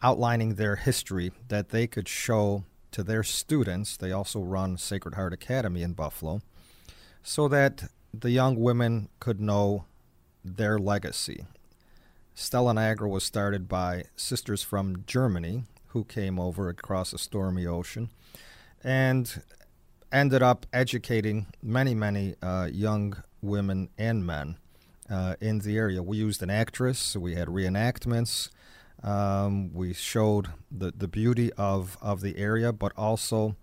outlining 0.04 0.56
their 0.56 0.76
history 0.76 1.32
that 1.48 1.70
they 1.70 1.88
could 1.88 2.08
show 2.08 2.64
to 2.92 3.04
their 3.04 3.24
students. 3.24 3.98
They 3.98 4.12
also 4.12 4.42
run 4.42 4.78
Sacred 4.78 5.16
Heart 5.16 5.34
Academy 5.34 5.82
in 5.82 5.94
Buffalo, 5.94 6.42
so 7.24 7.48
that 7.48 7.90
the 8.14 8.32
young 8.32 8.60
women 8.60 9.10
could 9.20 9.40
know 9.40 9.86
their 10.56 10.80
legacy. 10.80 11.46
Stella 12.34 12.74
Niagara 12.74 13.10
was 13.10 13.24
started 13.24 13.68
by 13.68 14.06
sisters 14.16 14.62
from 14.62 15.04
Germany 15.06 15.64
who 15.88 16.04
came 16.04 16.40
over 16.40 16.70
across 16.70 17.12
a 17.12 17.18
stormy 17.18 17.66
ocean 17.66 18.10
and 18.84 19.42
ended 20.12 20.44
up 20.44 20.66
educating 20.72 21.48
many, 21.62 21.96
many 21.96 22.36
uh, 22.42 22.70
young 22.72 23.22
women 23.42 23.90
and 23.98 24.26
men 24.26 24.58
uh, 25.10 25.36
in 25.42 25.60
the 25.60 25.78
area. 25.78 26.04
We 26.04 26.18
used 26.18 26.44
an 26.44 26.50
actress, 26.50 27.16
we 27.16 27.36
had 27.36 27.48
reenactments, 27.48 28.50
um, 29.04 29.74
we 29.74 29.94
showed 29.94 30.50
the, 30.72 30.92
the 30.92 31.08
beauty 31.08 31.52
of, 31.54 31.98
of 32.02 32.22
the 32.22 32.38
area, 32.38 32.72
but 32.72 32.92
also 32.96 33.56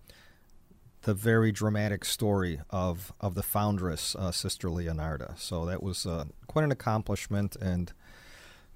the 1.05 1.13
very 1.13 1.51
dramatic 1.51 2.03
story 2.03 2.59
of, 2.71 3.13
of 3.21 3.35
the 3.35 3.43
foundress, 3.43 4.15
uh, 4.15 4.31
Sister 4.31 4.69
Leonarda. 4.69 5.37
So 5.37 5.63
that 5.65 5.83
was 5.83 6.07
uh, 6.07 6.25
quite 6.47 6.65
an 6.65 6.71
accomplishment, 6.71 7.55
and 7.55 7.93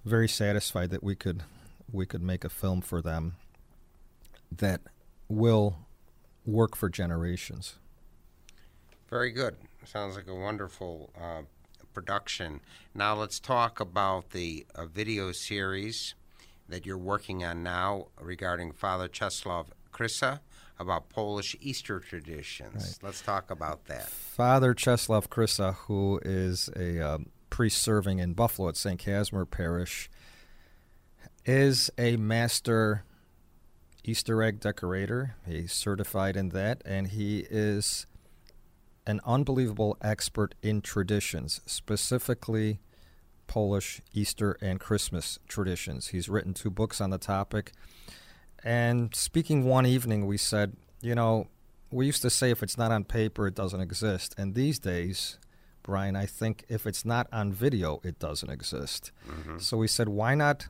very 0.05 0.29
satisfied 0.29 0.91
that 0.91 1.03
we 1.03 1.15
could 1.15 1.43
we 1.91 2.05
could 2.05 2.21
make 2.21 2.45
a 2.45 2.49
film 2.49 2.81
for 2.81 3.01
them 3.01 3.35
that 4.55 4.81
will 5.27 5.77
work 6.45 6.75
for 6.75 6.87
generations. 6.87 7.79
Very 9.09 9.31
good. 9.31 9.55
Sounds 9.83 10.15
like 10.15 10.27
a 10.27 10.35
wonderful 10.35 11.11
uh, 11.19 11.41
production. 11.95 12.61
Now 12.93 13.15
let's 13.15 13.39
talk 13.39 13.79
about 13.79 14.29
the 14.29 14.67
uh, 14.75 14.85
video 14.85 15.31
series 15.31 16.13
that 16.67 16.85
you're 16.85 16.95
working 16.95 17.43
on 17.43 17.63
now 17.63 18.09
regarding 18.21 18.71
Father 18.71 19.07
Czeslaw 19.07 19.65
Krysa 19.91 20.41
about 20.79 21.09
Polish 21.09 21.55
Easter 21.59 21.99
traditions. 21.99 22.99
Let's 23.01 23.21
talk 23.21 23.51
about 23.51 23.85
that. 23.85 24.07
Father 24.09 24.73
Czeslaw 24.73 25.27
Krysa, 25.27 25.75
who 25.75 26.19
is 26.23 26.69
a 26.75 26.99
um, 27.01 27.27
priest 27.49 27.81
serving 27.81 28.19
in 28.19 28.33
Buffalo 28.33 28.69
at 28.69 28.77
St. 28.77 28.99
Casimir 28.99 29.45
Parish, 29.45 30.09
is 31.45 31.89
a 31.97 32.15
master 32.15 33.03
Easter 34.03 34.41
egg 34.41 34.59
decorator. 34.59 35.35
He's 35.45 35.73
certified 35.73 36.37
in 36.37 36.49
that, 36.49 36.81
and 36.85 37.07
he 37.07 37.45
is 37.49 38.07
an 39.05 39.19
unbelievable 39.25 39.97
expert 40.01 40.55
in 40.61 40.81
traditions, 40.81 41.61
specifically 41.65 42.79
Polish 43.47 44.01
Easter 44.13 44.57
and 44.61 44.79
Christmas 44.79 45.39
traditions. 45.47 46.09
He's 46.09 46.29
written 46.29 46.53
two 46.53 46.69
books 46.69 47.01
on 47.01 47.09
the 47.09 47.17
topic. 47.17 47.71
And 48.63 49.15
speaking 49.15 49.65
one 49.65 49.85
evening, 49.85 50.25
we 50.25 50.37
said, 50.37 50.75
you 51.01 51.15
know, 51.15 51.47
we 51.91 52.05
used 52.05 52.21
to 52.21 52.29
say 52.29 52.51
if 52.51 52.61
it's 52.61 52.77
not 52.77 52.91
on 52.91 53.03
paper, 53.03 53.47
it 53.47 53.55
doesn't 53.55 53.81
exist. 53.81 54.35
And 54.37 54.53
these 54.53 54.79
days, 54.79 55.37
Brian, 55.83 56.15
I 56.15 56.25
think 56.25 56.65
if 56.69 56.85
it's 56.85 57.05
not 57.05 57.27
on 57.31 57.51
video, 57.51 57.99
it 58.03 58.19
doesn't 58.19 58.49
exist. 58.49 59.11
Mm-hmm. 59.27 59.59
So 59.59 59.77
we 59.77 59.87
said, 59.87 60.09
why 60.09 60.35
not 60.35 60.67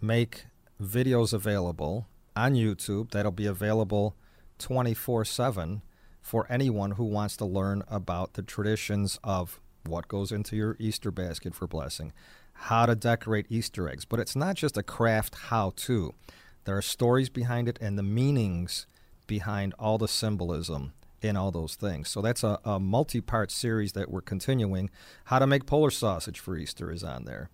make 0.00 0.46
videos 0.80 1.32
available 1.32 2.06
on 2.34 2.54
YouTube 2.54 3.10
that'll 3.10 3.32
be 3.32 3.46
available 3.46 4.16
24 4.58 5.24
7 5.24 5.82
for 6.20 6.46
anyone 6.50 6.92
who 6.92 7.04
wants 7.04 7.36
to 7.36 7.44
learn 7.44 7.82
about 7.88 8.34
the 8.34 8.42
traditions 8.42 9.18
of 9.24 9.60
what 9.86 10.08
goes 10.08 10.30
into 10.30 10.56
your 10.56 10.76
Easter 10.78 11.10
basket 11.10 11.54
for 11.54 11.66
blessing, 11.66 12.12
how 12.52 12.86
to 12.86 12.94
decorate 12.94 13.46
Easter 13.48 13.88
eggs. 13.88 14.04
But 14.04 14.20
it's 14.20 14.36
not 14.36 14.56
just 14.56 14.76
a 14.76 14.82
craft 14.82 15.34
how 15.34 15.72
to, 15.76 16.14
there 16.70 16.78
are 16.78 16.82
stories 16.82 17.28
behind 17.28 17.66
it 17.66 17.76
and 17.80 17.98
the 17.98 18.02
meanings 18.04 18.86
behind 19.26 19.74
all 19.76 19.98
the 19.98 20.06
symbolism 20.06 20.92
in 21.20 21.36
all 21.36 21.50
those 21.50 21.74
things. 21.74 22.08
So 22.08 22.22
that's 22.22 22.44
a, 22.44 22.60
a 22.64 22.78
multi 22.78 23.20
part 23.20 23.50
series 23.50 23.94
that 23.94 24.08
we're 24.08 24.20
continuing. 24.20 24.88
How 25.24 25.40
to 25.40 25.48
make 25.48 25.66
polar 25.66 25.90
sausage 25.90 26.38
for 26.38 26.56
Easter 26.56 26.92
is 26.92 27.02
on 27.02 27.24
there. 27.24 27.50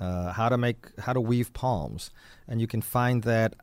Uh, 0.00 0.30
how 0.30 0.48
to 0.48 0.56
make 0.56 0.96
how 1.00 1.12
to 1.12 1.20
weave 1.20 1.52
palms, 1.52 2.12
and 2.46 2.60
you 2.60 2.68
can 2.68 2.82
find 2.82 3.24
that 3.24 3.56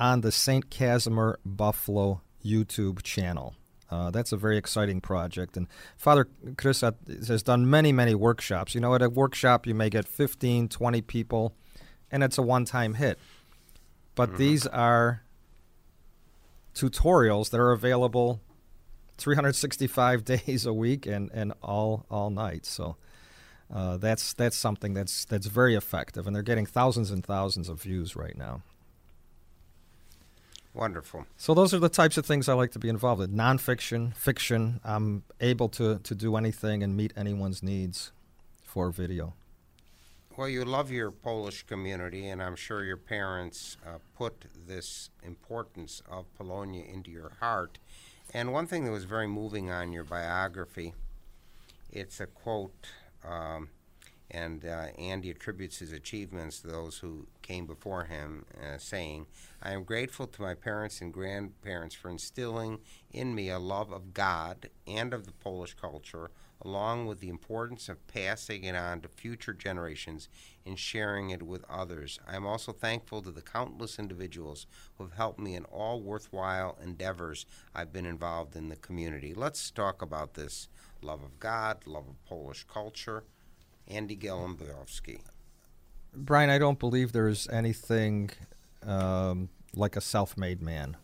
on 0.00 0.22
the 0.22 0.32
St. 0.32 0.68
Casimir 0.68 1.38
Buffalo 1.46 2.22
YouTube 2.44 3.04
channel. 3.04 3.54
Uh, 3.88 4.10
that's 4.10 4.32
a 4.32 4.36
very 4.36 4.56
exciting 4.56 5.00
project. 5.00 5.56
And 5.56 5.68
Father 5.96 6.26
Chris 6.56 6.80
has 6.80 7.42
done 7.44 7.70
many, 7.70 7.92
many 7.92 8.16
workshops. 8.16 8.74
You 8.74 8.80
know, 8.80 8.96
at 8.96 9.02
a 9.02 9.08
workshop, 9.08 9.64
you 9.64 9.76
may 9.76 9.90
get 9.90 10.08
15, 10.08 10.68
20 10.70 11.02
people, 11.02 11.54
and 12.10 12.24
it's 12.24 12.36
a 12.36 12.42
one 12.42 12.64
time 12.64 12.94
hit. 12.94 13.20
But 14.14 14.30
mm-hmm. 14.30 14.38
these 14.38 14.66
are 14.66 15.22
tutorials 16.74 17.50
that 17.50 17.60
are 17.60 17.72
available 17.72 18.40
365 19.18 20.24
days 20.24 20.66
a 20.66 20.72
week 20.72 21.06
and, 21.06 21.30
and 21.32 21.52
all 21.62 22.06
all 22.10 22.30
night. 22.30 22.66
So 22.66 22.96
uh, 23.72 23.96
that's 23.96 24.34
that's 24.34 24.56
something 24.56 24.94
that's 24.94 25.24
that's 25.24 25.46
very 25.46 25.74
effective, 25.74 26.26
and 26.26 26.36
they're 26.36 26.42
getting 26.42 26.66
thousands 26.66 27.10
and 27.10 27.24
thousands 27.24 27.68
of 27.68 27.80
views 27.80 28.14
right 28.14 28.36
now. 28.36 28.62
Wonderful. 30.74 31.26
So 31.36 31.52
those 31.52 31.74
are 31.74 31.78
the 31.78 31.90
types 31.90 32.16
of 32.16 32.24
things 32.24 32.48
I 32.48 32.54
like 32.54 32.72
to 32.72 32.78
be 32.78 32.88
involved 32.88 33.22
in: 33.22 33.30
nonfiction, 33.30 34.14
fiction. 34.14 34.80
I'm 34.84 35.22
able 35.40 35.68
to 35.70 35.98
to 35.98 36.14
do 36.14 36.36
anything 36.36 36.82
and 36.82 36.96
meet 36.96 37.12
anyone's 37.16 37.62
needs 37.62 38.12
for 38.62 38.90
video. 38.90 39.34
Well, 40.34 40.48
you 40.48 40.64
love 40.64 40.90
your 40.90 41.10
Polish 41.10 41.64
community, 41.64 42.26
and 42.26 42.42
I'm 42.42 42.56
sure 42.56 42.82
your 42.82 42.96
parents 42.96 43.76
uh, 43.86 43.98
put 44.16 44.46
this 44.66 45.10
importance 45.22 46.02
of 46.10 46.24
Polonia 46.36 46.84
into 46.90 47.10
your 47.10 47.32
heart. 47.40 47.78
And 48.32 48.50
one 48.50 48.66
thing 48.66 48.86
that 48.86 48.92
was 48.92 49.04
very 49.04 49.26
moving 49.26 49.70
on 49.70 49.92
your 49.92 50.04
biography, 50.04 50.94
it's 51.90 52.18
a 52.18 52.24
quote, 52.24 52.86
um, 53.28 53.68
and 54.30 54.64
uh, 54.64 54.86
Andy 54.98 55.28
attributes 55.28 55.80
his 55.80 55.92
achievements 55.92 56.60
to 56.60 56.68
those 56.68 56.96
who 56.96 57.26
came 57.42 57.66
before 57.66 58.04
him, 58.04 58.46
uh, 58.58 58.78
saying, 58.78 59.26
I 59.62 59.72
am 59.72 59.84
grateful 59.84 60.26
to 60.28 60.40
my 60.40 60.54
parents 60.54 61.02
and 61.02 61.12
grandparents 61.12 61.94
for 61.94 62.08
instilling 62.08 62.78
in 63.12 63.34
me 63.34 63.50
a 63.50 63.58
love 63.58 63.92
of 63.92 64.14
God 64.14 64.70
and 64.86 65.12
of 65.12 65.26
the 65.26 65.32
Polish 65.32 65.74
culture, 65.74 66.30
along 66.64 67.06
with 67.06 67.20
the 67.20 67.28
importance 67.28 67.88
of 67.88 68.06
passing 68.06 68.64
it 68.64 68.76
on 68.76 69.00
to 69.00 69.08
future 69.08 69.52
generations 69.52 70.28
and 70.64 70.78
sharing 70.78 71.30
it 71.30 71.42
with 71.42 71.64
others. 71.68 72.20
I 72.26 72.36
am 72.36 72.46
also 72.46 72.72
thankful 72.72 73.20
to 73.22 73.30
the 73.30 73.42
countless 73.42 73.98
individuals 73.98 74.66
who 74.96 75.04
have 75.04 75.14
helped 75.14 75.40
me 75.40 75.54
in 75.54 75.64
all 75.64 76.00
worthwhile 76.00 76.78
endeavors 76.82 77.46
I've 77.74 77.92
been 77.92 78.06
involved 78.06 78.54
in 78.56 78.68
the 78.68 78.76
community. 78.76 79.34
Let's 79.34 79.70
talk 79.70 80.02
about 80.02 80.34
this 80.34 80.68
love 81.02 81.22
of 81.22 81.40
God, 81.40 81.86
love 81.86 82.08
of 82.08 82.24
Polish 82.26 82.64
culture. 82.72 83.24
Andy 83.88 84.16
Gołębiowski. 84.16 85.20
Brian, 86.14 86.50
I 86.50 86.58
don't 86.58 86.78
believe 86.78 87.12
there's 87.12 87.48
anything 87.48 88.30
um, 88.86 89.48
like 89.74 89.96
a 89.96 90.00
self 90.00 90.36
made 90.36 90.62
man. 90.62 90.96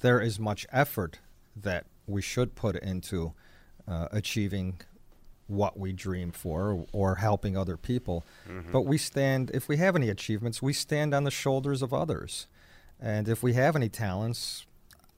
There 0.00 0.20
is 0.20 0.38
much 0.38 0.66
effort 0.72 1.18
that 1.56 1.86
we 2.06 2.20
should 2.20 2.54
put 2.54 2.76
into 2.76 3.32
uh, 3.86 4.08
achieving 4.12 4.80
what 5.46 5.78
we 5.78 5.92
dream 5.92 6.32
for 6.32 6.86
or 6.92 7.16
helping 7.16 7.56
other 7.56 7.76
people. 7.76 8.24
Mm-hmm. 8.48 8.72
But 8.72 8.82
we 8.82 8.98
stand, 8.98 9.50
if 9.52 9.68
we 9.68 9.76
have 9.76 9.94
any 9.94 10.08
achievements, 10.08 10.62
we 10.62 10.72
stand 10.72 11.14
on 11.14 11.24
the 11.24 11.30
shoulders 11.30 11.82
of 11.82 11.92
others. 11.92 12.46
And 13.00 13.28
if 13.28 13.42
we 13.42 13.52
have 13.54 13.76
any 13.76 13.88
talents, 13.88 14.66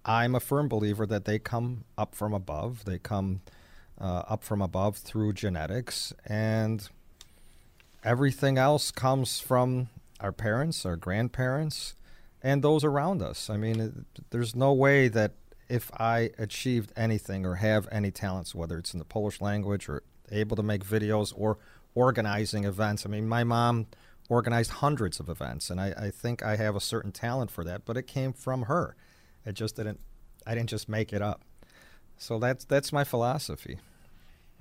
I'm 0.04 0.34
a 0.34 0.40
firm 0.40 0.68
believer 0.68 1.06
that 1.06 1.24
they 1.24 1.38
come 1.38 1.84
up 1.96 2.14
from 2.14 2.32
above. 2.32 2.84
They 2.84 2.98
come 2.98 3.42
uh, 4.00 4.22
up 4.28 4.42
from 4.42 4.60
above 4.60 4.96
through 4.96 5.34
genetics. 5.34 6.12
And 6.24 6.88
everything 8.02 8.58
else 8.58 8.90
comes 8.90 9.38
from 9.38 9.88
our 10.20 10.32
parents, 10.32 10.84
our 10.84 10.96
grandparents, 10.96 11.94
and 12.42 12.62
those 12.62 12.84
around 12.84 13.22
us. 13.22 13.50
I 13.50 13.56
mean, 13.56 14.06
there's 14.30 14.54
no 14.54 14.72
way 14.72 15.08
that 15.08 15.32
if 15.68 15.90
I 15.94 16.30
achieved 16.38 16.92
anything 16.96 17.44
or 17.44 17.56
have 17.56 17.88
any 17.90 18.10
talents, 18.10 18.54
whether 18.54 18.78
it's 18.78 18.92
in 18.92 18.98
the 18.98 19.04
Polish 19.04 19.40
language 19.40 19.88
or 19.88 20.02
able 20.30 20.56
to 20.56 20.62
make 20.62 20.84
videos 20.84 21.32
or 21.36 21.58
organizing 21.94 22.64
events. 22.64 23.06
I 23.06 23.08
mean, 23.08 23.28
my 23.28 23.44
mom 23.44 23.86
organized 24.28 24.70
hundreds 24.70 25.20
of 25.20 25.28
events, 25.28 25.70
and 25.70 25.80
I, 25.80 25.94
I 25.96 26.10
think 26.10 26.42
I 26.42 26.56
have 26.56 26.76
a 26.76 26.80
certain 26.80 27.12
talent 27.12 27.50
for 27.50 27.64
that, 27.64 27.84
but 27.84 27.96
it 27.96 28.06
came 28.06 28.32
from 28.32 28.62
her. 28.62 28.96
It 29.44 29.54
just 29.54 29.76
didn't, 29.76 30.00
I 30.46 30.54
didn't 30.54 30.70
just 30.70 30.88
make 30.88 31.12
it 31.12 31.22
up. 31.22 31.42
So 32.18 32.38
that's, 32.38 32.64
that's 32.64 32.92
my 32.92 33.04
philosophy. 33.04 33.78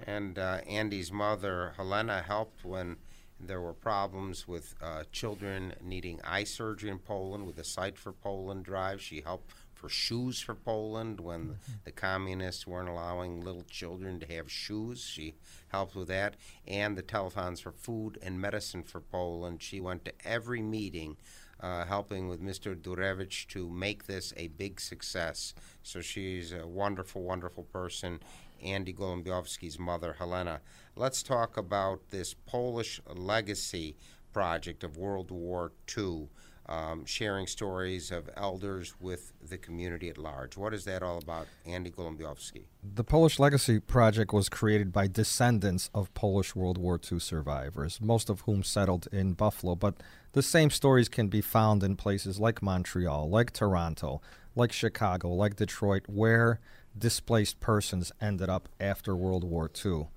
And 0.06 0.38
uh, 0.38 0.60
Andy's 0.68 1.12
mother, 1.12 1.74
Helena, 1.78 2.22
helped 2.22 2.66
when 2.66 2.98
there 3.40 3.62
were 3.62 3.74
problems 3.74 4.48
with 4.48 4.76
uh, 4.82 5.04
children 5.12 5.74
needing 5.82 6.20
eye 6.24 6.44
surgery 6.44 6.90
in 6.90 7.00
Poland 7.00 7.46
with 7.46 7.56
the 7.56 7.64
Sight 7.64 7.98
for 7.98 8.12
Poland 8.12 8.64
drive. 8.64 9.02
She 9.02 9.22
helped 9.22 9.54
for 9.76 9.90
shoes 9.90 10.40
for 10.40 10.56
Poland 10.56 11.20
when 11.20 11.42
mm-hmm. 11.42 11.72
the 11.84 11.92
communists 11.92 12.66
weren't 12.66 12.90
allowing 12.90 13.42
little 13.42 13.64
children 13.70 14.20
to 14.20 14.26
have 14.34 14.52
shoes. 14.52 15.04
She 15.04 15.36
helped 15.68 15.96
with 15.96 16.08
that. 16.08 16.36
And 16.68 16.98
the 16.98 17.04
telethons 17.04 17.62
for 17.62 17.72
food 17.72 18.18
and 18.22 18.40
medicine 18.40 18.84
for 18.84 19.02
Poland. 19.02 19.62
She 19.62 19.80
went 19.80 20.06
to 20.06 20.14
every 20.24 20.62
meeting. 20.62 21.18
Uh, 21.58 21.86
helping 21.86 22.28
with 22.28 22.42
Mr. 22.42 22.76
Durevich 22.76 23.48
to 23.48 23.70
make 23.70 24.08
this 24.08 24.34
a 24.36 24.50
big 24.50 24.80
success. 24.82 25.54
So 25.84 26.02
she's 26.02 26.52
a 26.52 26.68
wonderful, 26.68 27.24
wonderful 27.24 27.64
person. 27.64 28.20
Andy 28.62 28.94
Gołębiowski's 28.94 29.80
mother, 29.80 30.18
Helena. 30.20 30.60
Let's 30.98 31.24
talk 31.24 31.56
about 31.56 32.10
this 32.10 32.34
Polish 32.34 33.00
legacy 33.08 33.96
project 34.34 34.84
of 34.84 34.98
World 34.98 35.32
War 35.32 35.72
II 35.98 36.28
um, 36.68 37.06
sharing 37.06 37.48
stories 37.48 38.12
of 38.12 38.30
elders 38.36 38.96
with 39.00 39.34
the 39.48 39.58
community 39.58 40.10
at 40.10 40.18
large. 40.18 40.58
What 40.58 40.74
is 40.74 40.86
that 40.86 41.04
all 41.04 41.18
about, 41.18 41.48
Andy 41.66 41.92
Gołębiowski? 41.92 42.64
The 42.84 43.04
Polish 43.04 43.40
Legacy 43.40 43.80
Project 43.80 44.34
was 44.34 44.50
created 44.50 44.92
by 44.92 45.08
descendants 45.08 45.90
of 45.94 46.14
Polish 46.14 46.56
World 46.56 46.78
War 46.78 47.00
II 47.00 47.20
survivors, 47.20 48.02
most 48.02 48.30
of 48.30 48.42
whom 48.42 48.64
settled 48.64 49.08
in 49.12 49.34
Buffalo, 49.34 49.76
but 49.76 49.96
the 50.34 50.42
same 50.42 50.70
stories 50.70 51.08
can 51.08 51.28
be 51.28 51.42
found 51.42 51.84
in 51.84 51.96
places 51.96 52.40
like 52.40 52.62
Montreal, 52.62 53.30
like 53.30 53.52
Toronto, 53.52 54.22
like 54.56 54.72
Chicago, 54.72 55.30
like 55.30 55.56
Detroit, 55.56 56.04
where 56.08 56.60
displaced 56.98 57.60
persons 57.60 58.12
ended 58.22 58.50
up 58.50 58.70
after 58.80 59.16
World 59.16 59.44
War 59.44 59.70
II. 59.86 60.08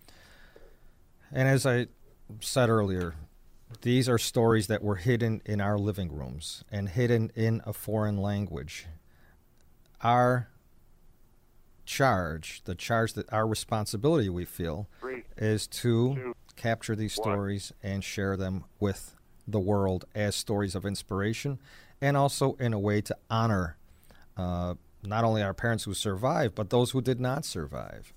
And 1.31 1.49
as 1.49 1.67
I 1.67 1.89
said 2.41 2.69
earlier, 2.69 3.15
these 3.83 4.09
are 4.09 4.19
stories 4.19 4.67
that 4.67 4.83
were 4.83 4.97
hidden 4.97 5.41
in 5.45 5.61
our 5.61 5.79
living 5.79 6.13
rooms 6.13 6.65
and 6.71 6.89
hidden 6.89 7.31
in 7.35 7.63
a 7.65 7.73
foreign 7.73 8.17
language. 8.17 8.87
Our 10.03 10.49
charge, 11.85 12.63
the 12.65 12.75
charge 12.75 13.15
that 13.15 13.33
our 13.33 13.47
responsibility 13.47 14.29
we 14.29 14.45
feel, 14.45 14.89
Three, 15.01 15.25
is 15.37 15.67
to 15.69 16.15
two, 16.15 16.35
capture 16.57 16.95
these 16.95 17.17
one. 17.17 17.25
stories 17.25 17.73
and 17.83 18.03
share 18.05 18.37
them 18.37 18.65
with 18.81 19.15
the 19.47 19.61
world 19.61 20.05
as 20.15 20.35
stories 20.37 20.75
of 20.75 20.85
inspiration 20.85 21.59
and 22.01 22.17
also 22.17 22.55
in 22.55 22.73
a 22.73 22.79
way 22.79 23.01
to 23.01 23.17
honor 23.31 23.77
uh, 24.37 24.75
not 25.03 25.25
only 25.25 25.43
our 25.43 25.55
parents 25.55 25.85
who 25.85 25.95
survived, 25.95 26.55
but 26.55 26.71
those 26.71 26.91
who 26.91 27.01
did 27.01 27.19
not 27.21 27.45
survive. 27.45 28.13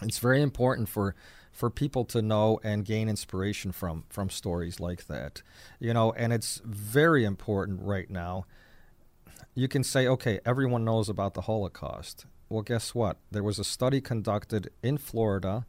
It's 0.00 0.18
very 0.18 0.40
important 0.40 0.88
for 0.88 1.14
for 1.58 1.70
people 1.70 2.04
to 2.04 2.22
know 2.22 2.60
and 2.62 2.84
gain 2.84 3.08
inspiration 3.08 3.72
from 3.72 4.04
from 4.08 4.30
stories 4.30 4.78
like 4.78 5.08
that. 5.08 5.42
You 5.80 5.92
know, 5.92 6.12
and 6.12 6.32
it's 6.32 6.62
very 6.64 7.24
important 7.24 7.80
right 7.82 8.08
now. 8.08 8.46
You 9.56 9.66
can 9.66 9.82
say, 9.82 10.06
okay, 10.06 10.38
everyone 10.46 10.84
knows 10.84 11.08
about 11.08 11.34
the 11.34 11.42
Holocaust. 11.42 12.26
Well, 12.48 12.62
guess 12.62 12.94
what? 12.94 13.16
There 13.32 13.42
was 13.42 13.58
a 13.58 13.64
study 13.64 14.00
conducted 14.00 14.70
in 14.84 14.98
Florida. 14.98 15.66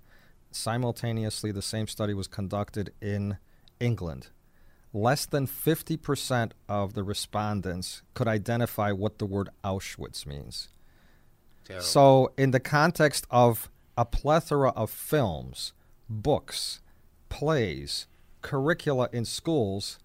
Simultaneously, 0.52 1.52
the 1.52 1.64
same 1.64 1.88
study 1.88 2.14
was 2.14 2.28
conducted 2.28 2.94
in 3.02 3.38
England. 3.80 4.28
Less 4.94 5.26
than 5.26 5.48
50% 5.48 6.52
of 6.68 6.94
the 6.94 7.04
respondents 7.04 8.04
could 8.14 8.28
identify 8.28 8.92
what 8.92 9.18
the 9.18 9.26
word 9.26 9.50
Auschwitz 9.64 10.26
means. 10.26 10.70
So, 11.80 12.32
in 12.38 12.50
the 12.52 12.60
context 12.60 13.28
of 13.30 13.70
a 13.98 14.06
plethora 14.06 14.70
of 14.70 14.90
films, 14.90 15.74
books, 16.10 16.82
plays, 17.30 18.08
curricula 18.42 19.10
in 19.12 19.26
schools, 19.26 20.00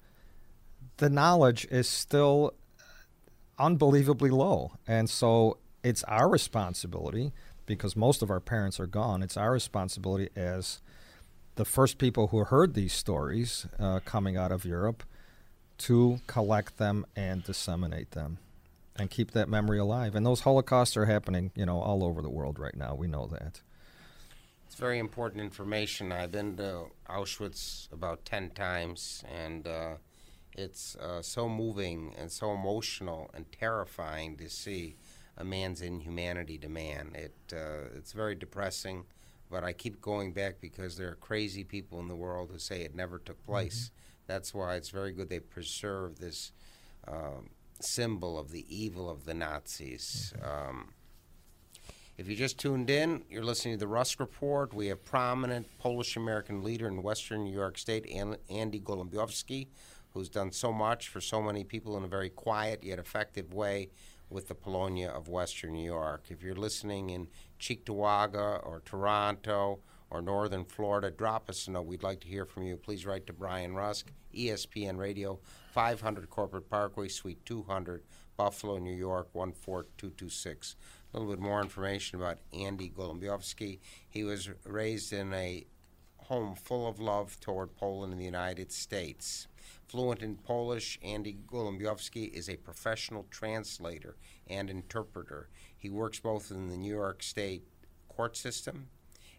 the 0.98 1.10
knowledge 1.10 1.66
is 1.70 1.88
still 1.88 2.54
unbelievably 3.58 4.30
low. 4.30 4.72
And 4.86 5.08
so 5.08 5.58
it's 5.82 6.04
our 6.04 6.28
responsibility 6.28 7.32
because 7.66 7.96
most 7.96 8.22
of 8.22 8.30
our 8.30 8.40
parents 8.40 8.78
are 8.78 8.86
gone. 8.86 9.22
It's 9.22 9.36
our 9.36 9.52
responsibility 9.52 10.28
as 10.36 10.80
the 11.56 11.64
first 11.64 11.98
people 11.98 12.28
who 12.28 12.44
heard 12.44 12.74
these 12.74 12.92
stories 12.92 13.66
uh, 13.78 14.00
coming 14.04 14.36
out 14.36 14.52
of 14.52 14.64
Europe 14.64 15.02
to 15.76 16.20
collect 16.26 16.78
them 16.78 17.06
and 17.16 17.42
disseminate 17.44 18.12
them 18.12 18.38
and 18.96 19.10
keep 19.10 19.32
that 19.32 19.48
memory 19.48 19.78
alive. 19.78 20.14
And 20.14 20.24
those 20.24 20.42
holocausts 20.42 20.96
are 20.96 21.06
happening, 21.06 21.50
you 21.54 21.66
know, 21.66 21.80
all 21.80 22.04
over 22.04 22.22
the 22.22 22.30
world 22.30 22.58
right 22.58 22.76
now. 22.76 22.94
We 22.94 23.06
know 23.06 23.26
that. 23.26 23.60
It's 24.74 24.80
very 24.80 24.98
important 24.98 25.40
information. 25.40 26.10
I've 26.10 26.32
been 26.32 26.56
to 26.56 26.86
Auschwitz 27.08 27.92
about 27.92 28.24
10 28.24 28.50
times, 28.50 29.22
and 29.32 29.68
uh, 29.68 29.94
it's 30.58 30.96
uh, 30.96 31.22
so 31.22 31.48
moving 31.48 32.12
and 32.18 32.28
so 32.28 32.52
emotional 32.52 33.30
and 33.34 33.46
terrifying 33.52 34.36
to 34.38 34.50
see 34.50 34.96
a 35.38 35.44
man's 35.44 35.80
inhumanity 35.80 36.58
to 36.58 36.68
man. 36.68 37.12
It, 37.14 37.36
uh, 37.52 37.94
it's 37.94 38.10
very 38.10 38.34
depressing, 38.34 39.04
but 39.48 39.62
I 39.62 39.72
keep 39.72 40.00
going 40.00 40.32
back 40.32 40.60
because 40.60 40.96
there 40.96 41.10
are 41.10 41.18
crazy 41.20 41.62
people 41.62 42.00
in 42.00 42.08
the 42.08 42.16
world 42.16 42.50
who 42.50 42.58
say 42.58 42.80
it 42.80 42.96
never 42.96 43.20
took 43.20 43.46
place. 43.46 43.92
Mm-hmm. 43.92 44.24
That's 44.26 44.52
why 44.52 44.74
it's 44.74 44.90
very 44.90 45.12
good 45.12 45.28
they 45.28 45.38
preserve 45.38 46.18
this 46.18 46.50
um, 47.06 47.50
symbol 47.78 48.36
of 48.36 48.50
the 48.50 48.66
evil 48.68 49.08
of 49.08 49.24
the 49.24 49.34
Nazis. 49.34 50.34
Mm-hmm. 50.36 50.68
Um, 50.68 50.94
if 52.16 52.28
you 52.28 52.36
just 52.36 52.58
tuned 52.58 52.90
in, 52.90 53.24
you're 53.28 53.44
listening 53.44 53.74
to 53.74 53.80
the 53.80 53.88
Rusk 53.88 54.20
Report. 54.20 54.72
We 54.72 54.86
have 54.86 55.04
prominent 55.04 55.66
Polish 55.78 56.16
American 56.16 56.62
leader 56.62 56.86
in 56.86 57.02
Western 57.02 57.42
New 57.44 57.52
York 57.52 57.76
State, 57.76 58.06
Andy 58.48 58.80
Golebiowski, 58.80 59.66
who's 60.12 60.28
done 60.28 60.52
so 60.52 60.72
much 60.72 61.08
for 61.08 61.20
so 61.20 61.42
many 61.42 61.64
people 61.64 61.96
in 61.96 62.04
a 62.04 62.08
very 62.08 62.30
quiet 62.30 62.84
yet 62.84 63.00
effective 63.00 63.52
way 63.52 63.88
with 64.30 64.46
the 64.46 64.54
Polonia 64.54 65.08
of 65.08 65.26
Western 65.26 65.72
New 65.72 65.84
York. 65.84 66.26
If 66.28 66.40
you're 66.40 66.54
listening 66.54 67.10
in 67.10 67.26
Cheektowaga 67.58 68.64
or 68.64 68.80
Toronto 68.84 69.80
or 70.08 70.22
Northern 70.22 70.64
Florida, 70.64 71.10
drop 71.10 71.50
us 71.50 71.66
a 71.66 71.72
note. 71.72 71.86
We'd 71.86 72.04
like 72.04 72.20
to 72.20 72.28
hear 72.28 72.44
from 72.44 72.62
you. 72.62 72.76
Please 72.76 73.04
write 73.04 73.26
to 73.26 73.32
Brian 73.32 73.74
Rusk, 73.74 74.12
ESPN 74.32 74.98
Radio, 74.98 75.40
500 75.72 76.30
Corporate 76.30 76.70
Parkway, 76.70 77.08
Suite 77.08 77.44
200, 77.44 78.04
Buffalo, 78.36 78.78
New 78.78 78.94
York, 78.94 79.32
14226. 79.32 80.76
A 81.14 81.18
little 81.18 81.32
bit 81.32 81.40
more 81.40 81.62
information 81.62 82.18
about 82.18 82.38
Andy 82.52 82.90
Golebiowski. 82.90 83.78
He 84.10 84.24
was 84.24 84.50
raised 84.66 85.12
in 85.12 85.32
a 85.32 85.64
home 86.16 86.56
full 86.56 86.88
of 86.88 86.98
love 86.98 87.38
toward 87.38 87.76
Poland 87.76 88.12
and 88.12 88.20
the 88.20 88.24
United 88.24 88.72
States. 88.72 89.46
Fluent 89.86 90.22
in 90.22 90.34
Polish, 90.34 90.98
Andy 91.04 91.38
Golebiowski 91.46 92.32
is 92.32 92.48
a 92.48 92.56
professional 92.56 93.26
translator 93.30 94.16
and 94.48 94.68
interpreter. 94.68 95.50
He 95.76 95.88
works 95.88 96.18
both 96.18 96.50
in 96.50 96.66
the 96.66 96.76
New 96.76 96.92
York 96.92 97.22
State 97.22 97.62
court 98.08 98.36
system 98.36 98.88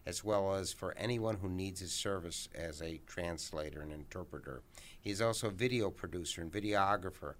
as 0.06 0.22
well 0.22 0.54
as 0.54 0.72
for 0.72 0.96
anyone 0.96 1.36
who 1.42 1.48
needs 1.48 1.80
his 1.80 1.92
service 1.92 2.48
as 2.54 2.80
a 2.80 3.00
translator 3.06 3.82
and 3.82 3.92
interpreter. 3.92 4.62
He's 5.00 5.20
also 5.20 5.48
a 5.48 5.50
video 5.50 5.90
producer 5.90 6.40
and 6.40 6.50
videographer. 6.52 7.34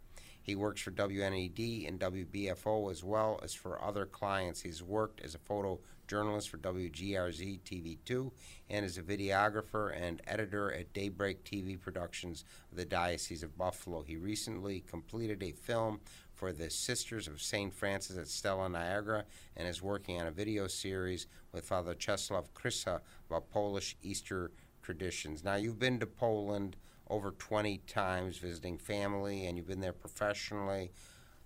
He 0.47 0.55
works 0.55 0.81
for 0.81 0.93
WNED 0.93 1.89
and 1.89 1.99
WBFO 1.99 2.89
as 2.89 3.03
well 3.03 3.41
as 3.43 3.53
for 3.53 3.83
other 3.83 4.07
clients. 4.07 4.61
He's 4.61 4.81
worked 4.81 5.21
as 5.21 5.35
a 5.35 5.39
photojournalist 5.39 6.49
for 6.49 6.59
WGRZ 6.59 7.63
TV2 7.63 8.31
and 8.71 8.87
as 8.87 8.97
a 8.97 9.03
videographer 9.03 9.93
and 10.01 10.23
editor 10.25 10.73
at 10.73 10.93
Daybreak 10.93 11.43
TV 11.43 11.79
Productions 11.81 12.45
of 12.71 12.77
the 12.77 12.85
Diocese 12.85 13.43
of 13.43 13.59
Buffalo. 13.59 14.03
He 14.03 14.17
recently 14.17 14.85
completed 14.89 15.43
a 15.43 15.51
film 15.51 15.99
for 16.33 16.53
the 16.53 16.71
Sisters 16.71 17.27
of 17.27 17.43
St. 17.43 17.75
Francis 17.75 18.17
at 18.17 18.29
Stella 18.29 18.69
Niagara 18.69 19.25
and 19.57 19.67
is 19.67 19.83
working 19.83 20.21
on 20.21 20.29
a 20.29 20.31
video 20.31 20.69
series 20.69 21.27
with 21.51 21.65
Father 21.65 21.95
Czeslaw 21.95 22.45
Krysa 22.55 23.01
about 23.29 23.51
Polish 23.51 23.97
Easter 24.01 24.53
traditions. 24.81 25.43
Now, 25.43 25.57
you've 25.57 25.81
been 25.81 25.99
to 25.99 26.07
Poland 26.07 26.77
over 27.09 27.31
20 27.33 27.79
times 27.87 28.39
visiting 28.39 28.79
family 28.79 29.47
and 29.47 29.57
you've 29.57 29.67
been 29.67 29.81
there 29.81 29.93
professionally. 29.93 30.91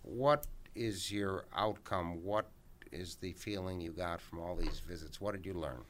What 0.03 0.46
is 0.75 1.12
your 1.12 1.44
outcome? 1.55 2.25
What 2.25 2.46
is 2.92 3.16
the 3.16 3.33
feeling 3.33 3.81
you 3.81 3.92
got 3.92 4.20
from 4.20 4.40
all 4.40 4.57
these 4.57 4.81
visits? 4.81 5.20
What 5.20 5.35
did 5.35 5.46
you 5.46 5.55
learn? 5.55 5.83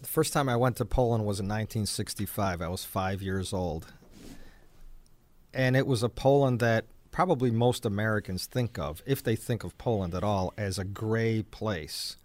The 0.00 0.08
first 0.08 0.32
time 0.32 0.48
I 0.48 0.56
went 0.56 0.76
to 0.76 0.84
Poland 0.84 1.24
was 1.24 1.40
in 1.40 1.46
1965. 1.46 2.62
I 2.62 2.68
was 2.68 2.84
five 2.84 3.22
years 3.22 3.52
old. 3.52 3.92
And 5.52 5.76
it 5.76 5.86
was 5.86 6.02
a 6.02 6.08
Poland 6.08 6.60
that 6.60 6.86
probably 7.10 7.50
most 7.50 7.84
Americans 7.84 8.46
think 8.46 8.78
of, 8.78 9.02
if 9.04 9.22
they 9.22 9.36
think 9.36 9.64
of 9.64 9.76
Poland 9.78 10.14
at 10.14 10.24
all, 10.24 10.54
as 10.56 10.78
a 10.78 10.84
gray 10.84 11.42
place. 11.42 12.16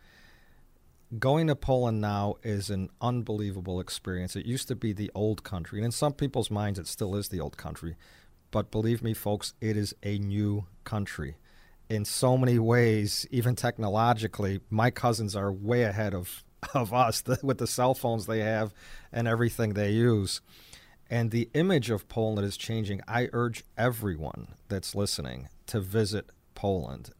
Going 1.20 1.46
to 1.48 1.56
Poland 1.56 2.02
now 2.02 2.36
is 2.42 2.72
an 2.72 2.90
unbelievable 3.00 3.80
experience. 3.80 4.36
It 4.36 4.48
used 4.48 4.68
to 4.70 4.76
be 4.76 4.92
the 4.92 5.12
old 5.14 5.44
country, 5.44 5.78
and 5.78 5.86
in 5.86 5.92
some 5.92 6.14
people's 6.14 6.50
minds, 6.50 6.80
it 6.80 6.88
still 6.88 7.16
is 7.16 7.30
the 7.30 7.40
old 7.40 7.58
country. 7.58 7.96
But 8.50 8.72
believe 8.72 9.04
me, 9.04 9.14
folks, 9.14 9.54
it 9.62 9.78
is 9.78 9.94
a 10.02 10.18
new 10.18 10.66
country. 10.84 11.38
In 11.90 12.06
so 12.06 12.38
many 12.38 12.58
ways, 12.58 13.28
even 13.30 13.56
technologically, 13.56 14.62
my 14.72 14.90
cousins 14.90 15.36
are 15.36 15.52
way 15.52 15.84
ahead 15.84 16.16
of, 16.16 16.44
of 16.74 16.92
us 16.92 17.24
with 17.44 17.60
the 17.60 17.68
cell 17.68 17.94
phones 17.94 18.26
they 18.26 18.40
have 18.40 18.74
and 19.12 19.28
everything 19.28 19.74
they 19.74 19.92
use. 19.92 20.42
And 21.08 21.30
the 21.30 21.52
image 21.54 21.92
of 21.92 22.08
Poland 22.08 22.48
is 22.48 22.58
changing. 22.58 23.02
I 23.08 23.30
urge 23.32 23.64
everyone 23.78 24.56
that's 24.70 24.96
listening 24.96 25.50
to 25.68 25.80
visit 25.80 26.32
Poland. 26.56 27.12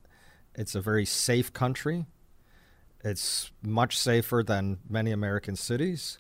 It's 0.56 0.74
a 0.74 0.82
very 0.82 1.06
safe 1.06 1.54
country. 1.54 2.08
It's 3.06 3.52
much 3.62 4.00
safer 4.00 4.42
than 4.42 4.80
many 4.90 5.12
American 5.12 5.56
cities. 5.56 6.18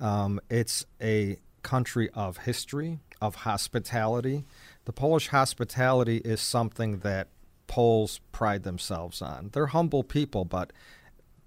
Um, 0.00 0.40
it's 0.48 0.86
a 0.98 1.36
country 1.62 2.08
of 2.14 2.38
history, 2.38 3.00
of 3.20 3.34
hospitality. 3.34 4.46
The 4.86 4.94
Polish 4.94 5.28
hospitality 5.28 6.16
is 6.16 6.40
something 6.40 7.00
that 7.00 7.28
Poles 7.66 8.20
pride 8.32 8.62
themselves 8.62 9.20
on. 9.20 9.50
They're 9.52 9.66
humble 9.66 10.02
people, 10.02 10.46
but 10.46 10.72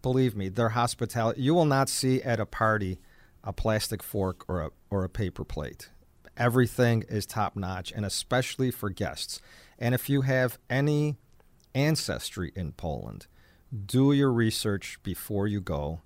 believe 0.04 0.36
me, 0.36 0.50
their 0.50 0.70
hospitality, 0.70 1.42
you 1.42 1.56
will 1.56 1.66
not 1.66 1.90
see 1.90 2.22
at 2.22 2.40
a 2.40 2.46
party 2.46 3.00
a 3.44 3.52
plastic 3.52 4.04
fork 4.04 4.46
or 4.48 4.62
a, 4.62 4.70
or 4.92 5.04
a 5.04 5.10
paper 5.10 5.44
plate. 5.44 5.90
Everything 6.38 7.04
is 7.10 7.26
top 7.26 7.56
notch, 7.56 7.92
and 7.92 8.06
especially 8.06 8.70
for 8.70 8.92
guests. 8.92 9.42
And 9.80 9.96
if 9.96 10.10
you 10.12 10.22
have 10.22 10.60
any 10.70 11.16
ancestry 11.74 12.52
in 12.56 12.72
Poland, 12.74 13.26
do 13.76 14.12
your 14.12 14.32
research 14.32 15.00
before 15.04 15.48
you 15.48 15.62
go. 15.62 16.02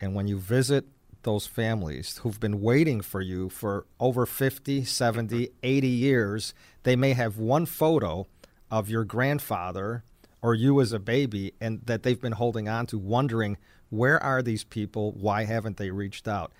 And 0.00 0.14
when 0.14 0.26
you 0.28 0.38
visit 0.38 0.86
those 1.22 1.46
families 1.46 2.18
who've 2.18 2.38
been 2.38 2.60
waiting 2.60 3.00
for 3.00 3.20
you 3.20 3.48
for 3.48 3.86
over 3.98 4.26
50, 4.26 4.84
70, 4.84 5.50
80 5.62 5.88
years, 5.88 6.54
they 6.82 6.96
may 6.96 7.14
have 7.14 7.38
one 7.38 7.66
photo 7.66 8.26
of 8.70 8.90
your 8.90 9.04
grandfather 9.04 10.04
or 10.42 10.54
you 10.54 10.80
as 10.80 10.92
a 10.92 10.98
baby 10.98 11.54
and 11.60 11.80
that 11.86 12.02
they've 12.02 12.20
been 12.20 12.32
holding 12.32 12.68
on 12.68 12.86
to, 12.86 12.98
wondering 12.98 13.56
where 13.88 14.22
are 14.22 14.42
these 14.42 14.64
people? 14.64 15.12
Why 15.12 15.44
haven't 15.44 15.76
they 15.76 15.90
reached 15.90 16.28
out? 16.28 16.52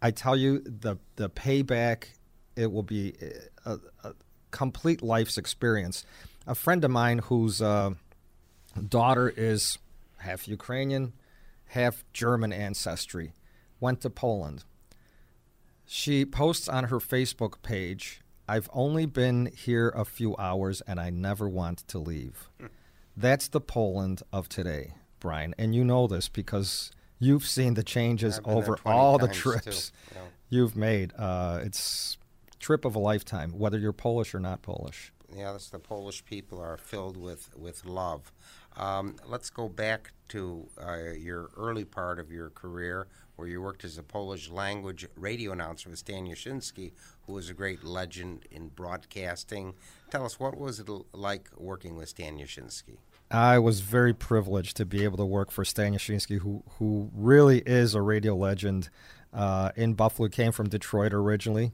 I 0.00 0.12
tell 0.12 0.36
you, 0.36 0.60
the 0.60 0.96
the 1.16 1.28
payback 1.28 2.04
it 2.56 2.72
will 2.72 2.82
be 2.82 3.14
a, 3.64 3.78
a 4.04 4.14
complete 4.50 5.02
life's 5.02 5.36
experience. 5.36 6.04
A 6.46 6.54
friend 6.54 6.84
of 6.84 6.90
mine 6.90 7.18
whose 7.18 7.60
uh, 7.60 7.90
daughter 8.88 9.28
is 9.28 9.78
half 10.18 10.48
Ukrainian, 10.48 11.12
half 11.66 12.04
German 12.12 12.52
ancestry, 12.52 13.32
went 13.80 14.00
to 14.02 14.10
Poland. 14.10 14.64
She 15.86 16.24
posts 16.24 16.68
on 16.68 16.84
her 16.84 16.98
Facebook 16.98 17.62
page, 17.62 18.20
I've 18.48 18.70
only 18.72 19.04
been 19.04 19.50
here 19.54 19.90
a 19.90 20.06
few 20.06 20.34
hours 20.36 20.80
and 20.86 20.98
I 20.98 21.10
never 21.10 21.48
want 21.48 21.86
to 21.88 21.98
leave. 21.98 22.48
That's 23.16 23.48
the 23.48 23.60
Poland 23.60 24.22
of 24.32 24.48
today, 24.48 24.94
Brian. 25.20 25.54
And 25.58 25.74
you 25.74 25.84
know 25.84 26.06
this 26.06 26.28
because 26.28 26.92
you've 27.18 27.46
seen 27.46 27.74
the 27.74 27.82
changes 27.82 28.40
over 28.44 28.78
all 28.86 29.18
the 29.18 29.28
trips 29.28 29.92
yeah. 30.14 30.22
you've 30.48 30.76
made. 30.76 31.12
Uh, 31.18 31.60
it's 31.62 32.16
trip 32.58 32.86
of 32.86 32.94
a 32.94 32.98
lifetime, 32.98 33.50
whether 33.50 33.78
you're 33.78 33.92
Polish 33.92 34.34
or 34.34 34.40
not 34.40 34.62
Polish. 34.62 35.12
Yeah, 35.36 35.52
that's 35.52 35.68
the 35.68 35.78
Polish 35.78 36.24
people 36.24 36.58
are 36.58 36.78
filled 36.78 37.16
with 37.18 37.50
with 37.54 37.84
love. 37.84 38.32
Um, 38.78 39.16
let's 39.26 39.50
go 39.50 39.68
back 39.68 40.12
to 40.28 40.68
uh, 40.80 41.12
your 41.12 41.50
early 41.56 41.84
part 41.84 42.18
of 42.20 42.30
your 42.30 42.50
career, 42.50 43.08
where 43.36 43.48
you 43.48 43.60
worked 43.62 43.84
as 43.84 43.98
a 43.98 44.02
Polish 44.02 44.50
language 44.50 45.06
radio 45.16 45.52
announcer 45.52 45.90
with 45.90 45.98
Stan 45.98 46.26
Jasinski, 46.26 46.92
who 47.26 47.32
was 47.34 47.50
a 47.50 47.54
great 47.54 47.82
legend 47.84 48.46
in 48.50 48.68
broadcasting. 48.68 49.74
Tell 50.10 50.24
us, 50.24 50.38
what 50.38 50.56
was 50.58 50.80
it 50.80 50.88
like 51.12 51.50
working 51.56 51.96
with 51.96 52.08
Stan 52.08 52.38
Jasinski? 52.38 52.98
I 53.30 53.58
was 53.58 53.80
very 53.80 54.14
privileged 54.14 54.76
to 54.78 54.86
be 54.86 55.04
able 55.04 55.18
to 55.18 55.26
work 55.26 55.50
for 55.50 55.64
Stan 55.64 55.94
Jasinski, 55.94 56.38
who 56.40 56.62
who 56.78 57.10
really 57.14 57.60
is 57.66 57.94
a 57.94 58.02
radio 58.02 58.36
legend 58.36 58.90
uh, 59.34 59.70
in 59.76 59.94
Buffalo. 59.94 60.28
Came 60.28 60.52
from 60.52 60.68
Detroit 60.68 61.12
originally. 61.12 61.72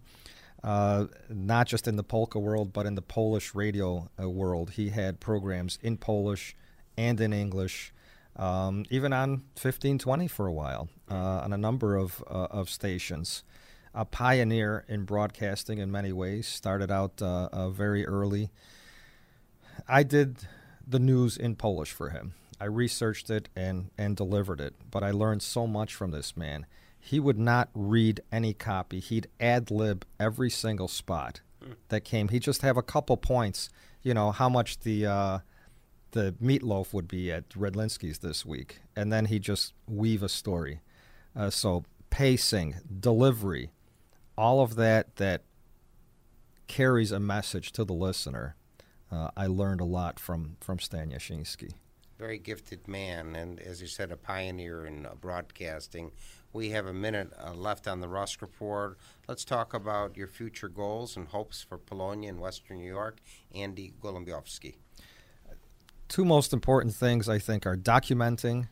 uh, 0.65 1.07
not 1.29 1.67
just 1.67 1.87
in 1.87 1.97
the 1.97 2.03
polka 2.03 2.39
world, 2.39 2.73
but 2.73 2.87
in 2.87 2.95
the 2.95 3.03
Polish 3.03 3.55
radio 3.55 4.11
uh, 4.21 4.29
world. 4.29 4.71
He 4.73 4.89
had 4.89 5.21
programs 5.21 5.79
in 5.83 5.99
Polish 5.99 6.57
and 6.97 7.21
in 7.21 7.33
English, 7.33 7.93
um, 8.37 8.85
even 8.91 9.13
on 9.13 9.31
1520 9.55 10.29
for 10.29 10.47
a 10.47 10.53
while, 10.53 10.89
uh, 11.11 11.15
on 11.15 11.53
a 11.53 11.59
number 11.59 11.97
of, 11.97 12.23
uh, 12.29 12.49
of 12.51 12.69
stations. 12.69 13.45
A 13.95 14.05
pioneer 14.05 14.85
in 14.89 15.05
broadcasting 15.05 15.79
in 15.79 15.91
many 15.91 16.13
ways, 16.13 16.49
started 16.49 16.91
out 16.91 17.23
uh, 17.23 17.49
uh, 17.53 17.71
very 17.71 18.05
early. 18.07 18.51
I 19.89 20.03
did 20.03 20.39
the 20.87 20.99
news 20.99 21.37
in 21.37 21.55
Polish 21.55 21.93
for 21.93 22.11
him. 22.11 22.35
I 22.61 22.65
researched 22.67 23.31
it 23.31 23.49
and, 23.55 23.91
and 23.97 24.17
delivered 24.17 24.61
it, 24.61 24.75
but 24.91 25.03
I 25.03 25.11
learned 25.13 25.43
so 25.43 25.67
much 25.67 25.95
from 25.95 26.11
this 26.11 26.37
man 26.37 26.67
he 27.05 27.21
would 27.21 27.39
not 27.39 27.69
read 27.75 28.23
any 28.33 28.55
copy. 28.55 28.99
He'd 28.99 29.29
ad 29.39 29.71
lib 29.71 30.07
every 30.19 30.49
single 30.49 30.89
spot 30.89 31.43
that 31.89 32.03
came. 32.03 32.29
He'd 32.29 32.43
just 32.43 32.63
have 32.63 32.79
a 32.79 32.83
couple 32.83 33.19
points, 33.19 33.69
you 34.03 34.15
know, 34.15 34.33
how 34.33 34.49
much 34.49 34.81
the 34.81 35.05
uh, 35.05 35.39
the 36.15 36.33
meatloaf 36.41 36.95
would 36.95 37.09
be 37.09 37.31
at 37.33 37.49
Redlinski's 37.51 38.19
this 38.19 38.47
week, 38.47 38.81
and 38.95 39.13
then 39.13 39.27
he'd 39.27 39.43
just 39.43 39.75
weave 39.89 40.23
a 40.23 40.29
story. 40.29 40.81
Uh, 41.35 41.51
so 41.51 41.85
pacing, 42.09 42.77
delivery, 43.01 43.73
all 44.39 44.61
of 44.61 44.77
that 44.77 45.17
that 45.17 45.43
carries 46.69 47.11
a 47.11 47.19
message 47.19 47.73
to 47.73 47.85
the 47.85 47.93
listener. 47.93 48.55
Uh, 49.11 49.31
I 49.37 49.49
learned 49.49 49.81
a 49.81 49.85
lot 49.85 50.21
from 50.21 50.57
from 50.61 50.79
Stan 50.79 51.11
Jasinski. 51.11 51.73
Very 52.17 52.39
gifted 52.39 52.87
man, 52.87 53.35
and 53.35 53.59
as 53.59 53.81
you 53.81 53.89
said, 53.89 54.13
a 54.13 54.17
pioneer 54.17 54.87
in 54.87 55.07
uh, 55.07 55.15
broadcasting. 55.21 56.13
We 56.53 56.71
have 56.71 56.87
a 56.87 56.95
minute 56.95 57.33
uh, 57.45 57.55
left 57.55 57.89
on 57.89 58.01
the 58.01 58.07
Rusk 58.07 58.41
Report. 58.41 58.97
Let's 59.27 59.45
talk 59.45 59.75
about 59.75 60.17
your 60.17 60.29
future 60.29 60.69
goals 60.69 61.17
and 61.17 61.27
hopes 61.27 61.61
for 61.61 61.77
Polonia 61.77 62.29
and 62.29 62.39
Western 62.39 62.79
New 62.79 62.87
York. 62.87 63.19
Andy 63.53 63.93
Golebiowski. 64.01 64.77
Two 66.09 66.25
most 66.25 66.53
important 66.53 66.95
things, 66.95 67.29
I 67.29 67.39
think, 67.39 67.67
are 67.67 67.77
documenting 67.77 68.69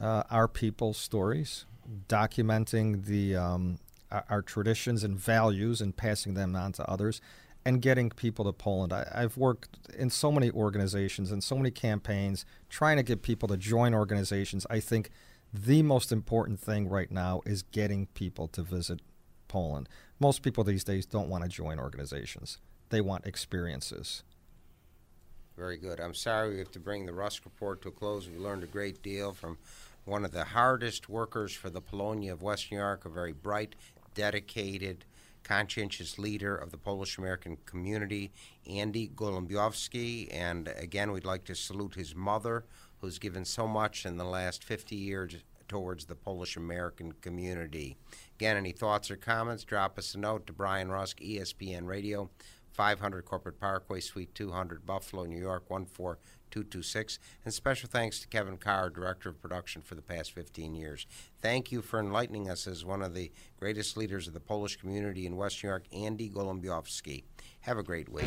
uh, 0.00 0.24
our 0.30 0.48
people's 0.48 0.98
stories, 0.98 1.66
documenting 2.08 3.04
the 3.04 3.36
um, 3.36 3.78
our, 4.10 4.24
our, 4.28 4.42
traditions 4.42 5.04
and 5.04 5.18
values, 5.18 5.80
and 5.80 5.96
passing 5.96 6.34
them 6.34 6.56
on 6.56 6.72
to 6.72 6.90
others, 6.90 7.20
and 7.64 7.80
getting 7.80 8.10
people 8.10 8.44
to 8.44 8.52
Poland. 8.52 8.92
I, 8.92 9.06
I've 9.14 9.36
worked 9.36 9.78
in 9.96 10.10
so 10.10 10.32
many 10.32 10.50
organizations 10.50 11.30
and 11.30 11.42
so 11.44 11.56
many 11.56 11.70
campaigns 11.70 12.44
trying 12.68 12.96
to 12.96 13.02
get 13.02 13.22
people 13.22 13.48
to 13.48 13.56
join 13.56 13.94
organizations. 13.94 14.66
I 14.68 14.80
think 14.80 15.10
the 15.52 15.82
most 15.82 16.10
important 16.10 16.58
thing 16.60 16.88
right 16.88 17.10
now 17.10 17.42
is 17.44 17.62
getting 17.62 18.06
people 18.06 18.48
to 18.48 18.62
visit 18.62 19.00
Poland. 19.48 19.88
Most 20.18 20.42
people 20.42 20.64
these 20.64 20.84
days 20.84 21.04
don't 21.04 21.28
want 21.28 21.44
to 21.44 21.50
join 21.50 21.78
organizations, 21.78 22.58
they 22.88 23.00
want 23.00 23.26
experiences. 23.26 24.24
Very 25.56 25.76
good. 25.76 26.00
I'm 26.00 26.14
sorry 26.14 26.50
we 26.50 26.58
have 26.58 26.72
to 26.72 26.80
bring 26.80 27.04
the 27.04 27.12
Rusk 27.12 27.44
report 27.44 27.82
to 27.82 27.88
a 27.88 27.92
close. 27.92 28.28
We 28.28 28.38
learned 28.38 28.62
a 28.62 28.66
great 28.66 29.02
deal 29.02 29.32
from 29.32 29.58
one 30.04 30.24
of 30.24 30.32
the 30.32 30.44
hardest 30.44 31.08
workers 31.08 31.52
for 31.52 31.70
the 31.70 31.80
Polonia 31.80 32.32
of 32.32 32.42
West 32.42 32.72
New 32.72 32.78
York, 32.78 33.04
a 33.04 33.08
very 33.08 33.32
bright, 33.32 33.74
dedicated, 34.14 35.04
conscientious 35.44 36.18
leader 36.18 36.56
of 36.56 36.70
the 36.70 36.78
Polish 36.78 37.18
American 37.18 37.58
community, 37.66 38.32
Andy 38.68 39.08
Golebiowski. 39.08 40.28
And 40.32 40.68
again, 40.76 41.12
we'd 41.12 41.24
like 41.24 41.44
to 41.44 41.54
salute 41.54 41.94
his 41.94 42.14
mother, 42.14 42.64
who's 43.00 43.18
given 43.18 43.44
so 43.44 43.66
much 43.66 44.06
in 44.06 44.16
the 44.16 44.24
last 44.24 44.64
50 44.64 44.96
years 44.96 45.36
towards 45.68 46.06
the 46.06 46.14
Polish 46.14 46.56
American 46.56 47.12
community. 47.20 47.96
Again, 48.36 48.56
any 48.56 48.72
thoughts 48.72 49.10
or 49.10 49.16
comments, 49.16 49.64
drop 49.64 49.98
us 49.98 50.14
a 50.14 50.18
note 50.18 50.46
to 50.46 50.52
Brian 50.52 50.90
Rusk, 50.90 51.20
ESPN 51.20 51.86
Radio, 51.86 52.30
500 52.72 53.24
Corporate 53.24 53.60
Parkway, 53.60 54.00
Suite 54.00 54.34
200, 54.34 54.86
Buffalo, 54.86 55.24
New 55.24 55.38
York, 55.38 55.68
14226. 55.68 57.18
And 57.44 57.52
special 57.52 57.88
thanks 57.88 58.20
to 58.20 58.28
Kevin 58.28 58.56
Carr, 58.56 58.90
Director 58.90 59.28
of 59.28 59.40
Production, 59.40 59.82
for 59.82 59.94
the 59.94 60.02
past 60.02 60.32
15 60.32 60.74
years. 60.74 61.06
Thank 61.40 61.70
you 61.70 61.82
for 61.82 62.00
enlightening 62.00 62.48
us 62.48 62.66
as 62.66 62.84
one 62.84 63.02
of 63.02 63.14
the 63.14 63.30
greatest 63.58 63.96
leaders 63.96 64.26
of 64.26 64.34
the 64.34 64.40
Polish 64.40 64.76
community 64.76 65.26
in 65.26 65.36
West 65.36 65.62
New 65.62 65.68
York, 65.68 65.84
Andy 65.92 66.30
Golebiowski. 66.30 67.24
Have 67.60 67.78
a 67.78 67.82
great 67.82 68.08
week. 68.08 68.24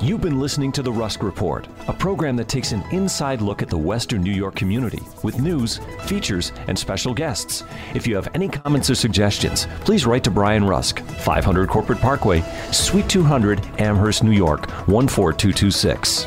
You've 0.00 0.20
been 0.20 0.38
listening 0.38 0.70
to 0.72 0.82
The 0.82 0.92
Rusk 0.92 1.24
Report, 1.24 1.66
a 1.88 1.92
program 1.92 2.36
that 2.36 2.46
takes 2.46 2.70
an 2.70 2.84
inside 2.92 3.40
look 3.40 3.62
at 3.62 3.68
the 3.68 3.76
Western 3.76 4.22
New 4.22 4.32
York 4.32 4.54
community 4.54 5.02
with 5.24 5.40
news, 5.40 5.80
features, 6.06 6.52
and 6.68 6.78
special 6.78 7.12
guests. 7.12 7.64
If 7.96 8.06
you 8.06 8.14
have 8.14 8.28
any 8.32 8.46
comments 8.46 8.88
or 8.90 8.94
suggestions, 8.94 9.66
please 9.80 10.06
write 10.06 10.22
to 10.22 10.30
Brian 10.30 10.64
Rusk, 10.64 11.00
500 11.00 11.68
Corporate 11.68 11.98
Parkway, 11.98 12.42
Suite 12.70 13.08
200, 13.08 13.60
Amherst, 13.80 14.22
New 14.22 14.30
York, 14.30 14.70
14226. 14.86 16.26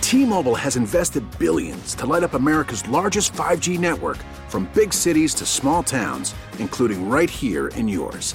T-Mobile 0.00 0.54
has 0.54 0.76
invested 0.76 1.22
billions 1.38 1.94
to 1.96 2.06
light 2.06 2.22
up 2.22 2.32
America's 2.32 2.88
largest 2.88 3.34
5G 3.34 3.78
network 3.78 4.16
from 4.48 4.70
big 4.72 4.94
cities 4.94 5.34
to 5.34 5.44
small 5.44 5.82
towns, 5.82 6.34
including 6.58 7.10
right 7.10 7.28
here 7.28 7.68
in 7.68 7.86
yours. 7.86 8.34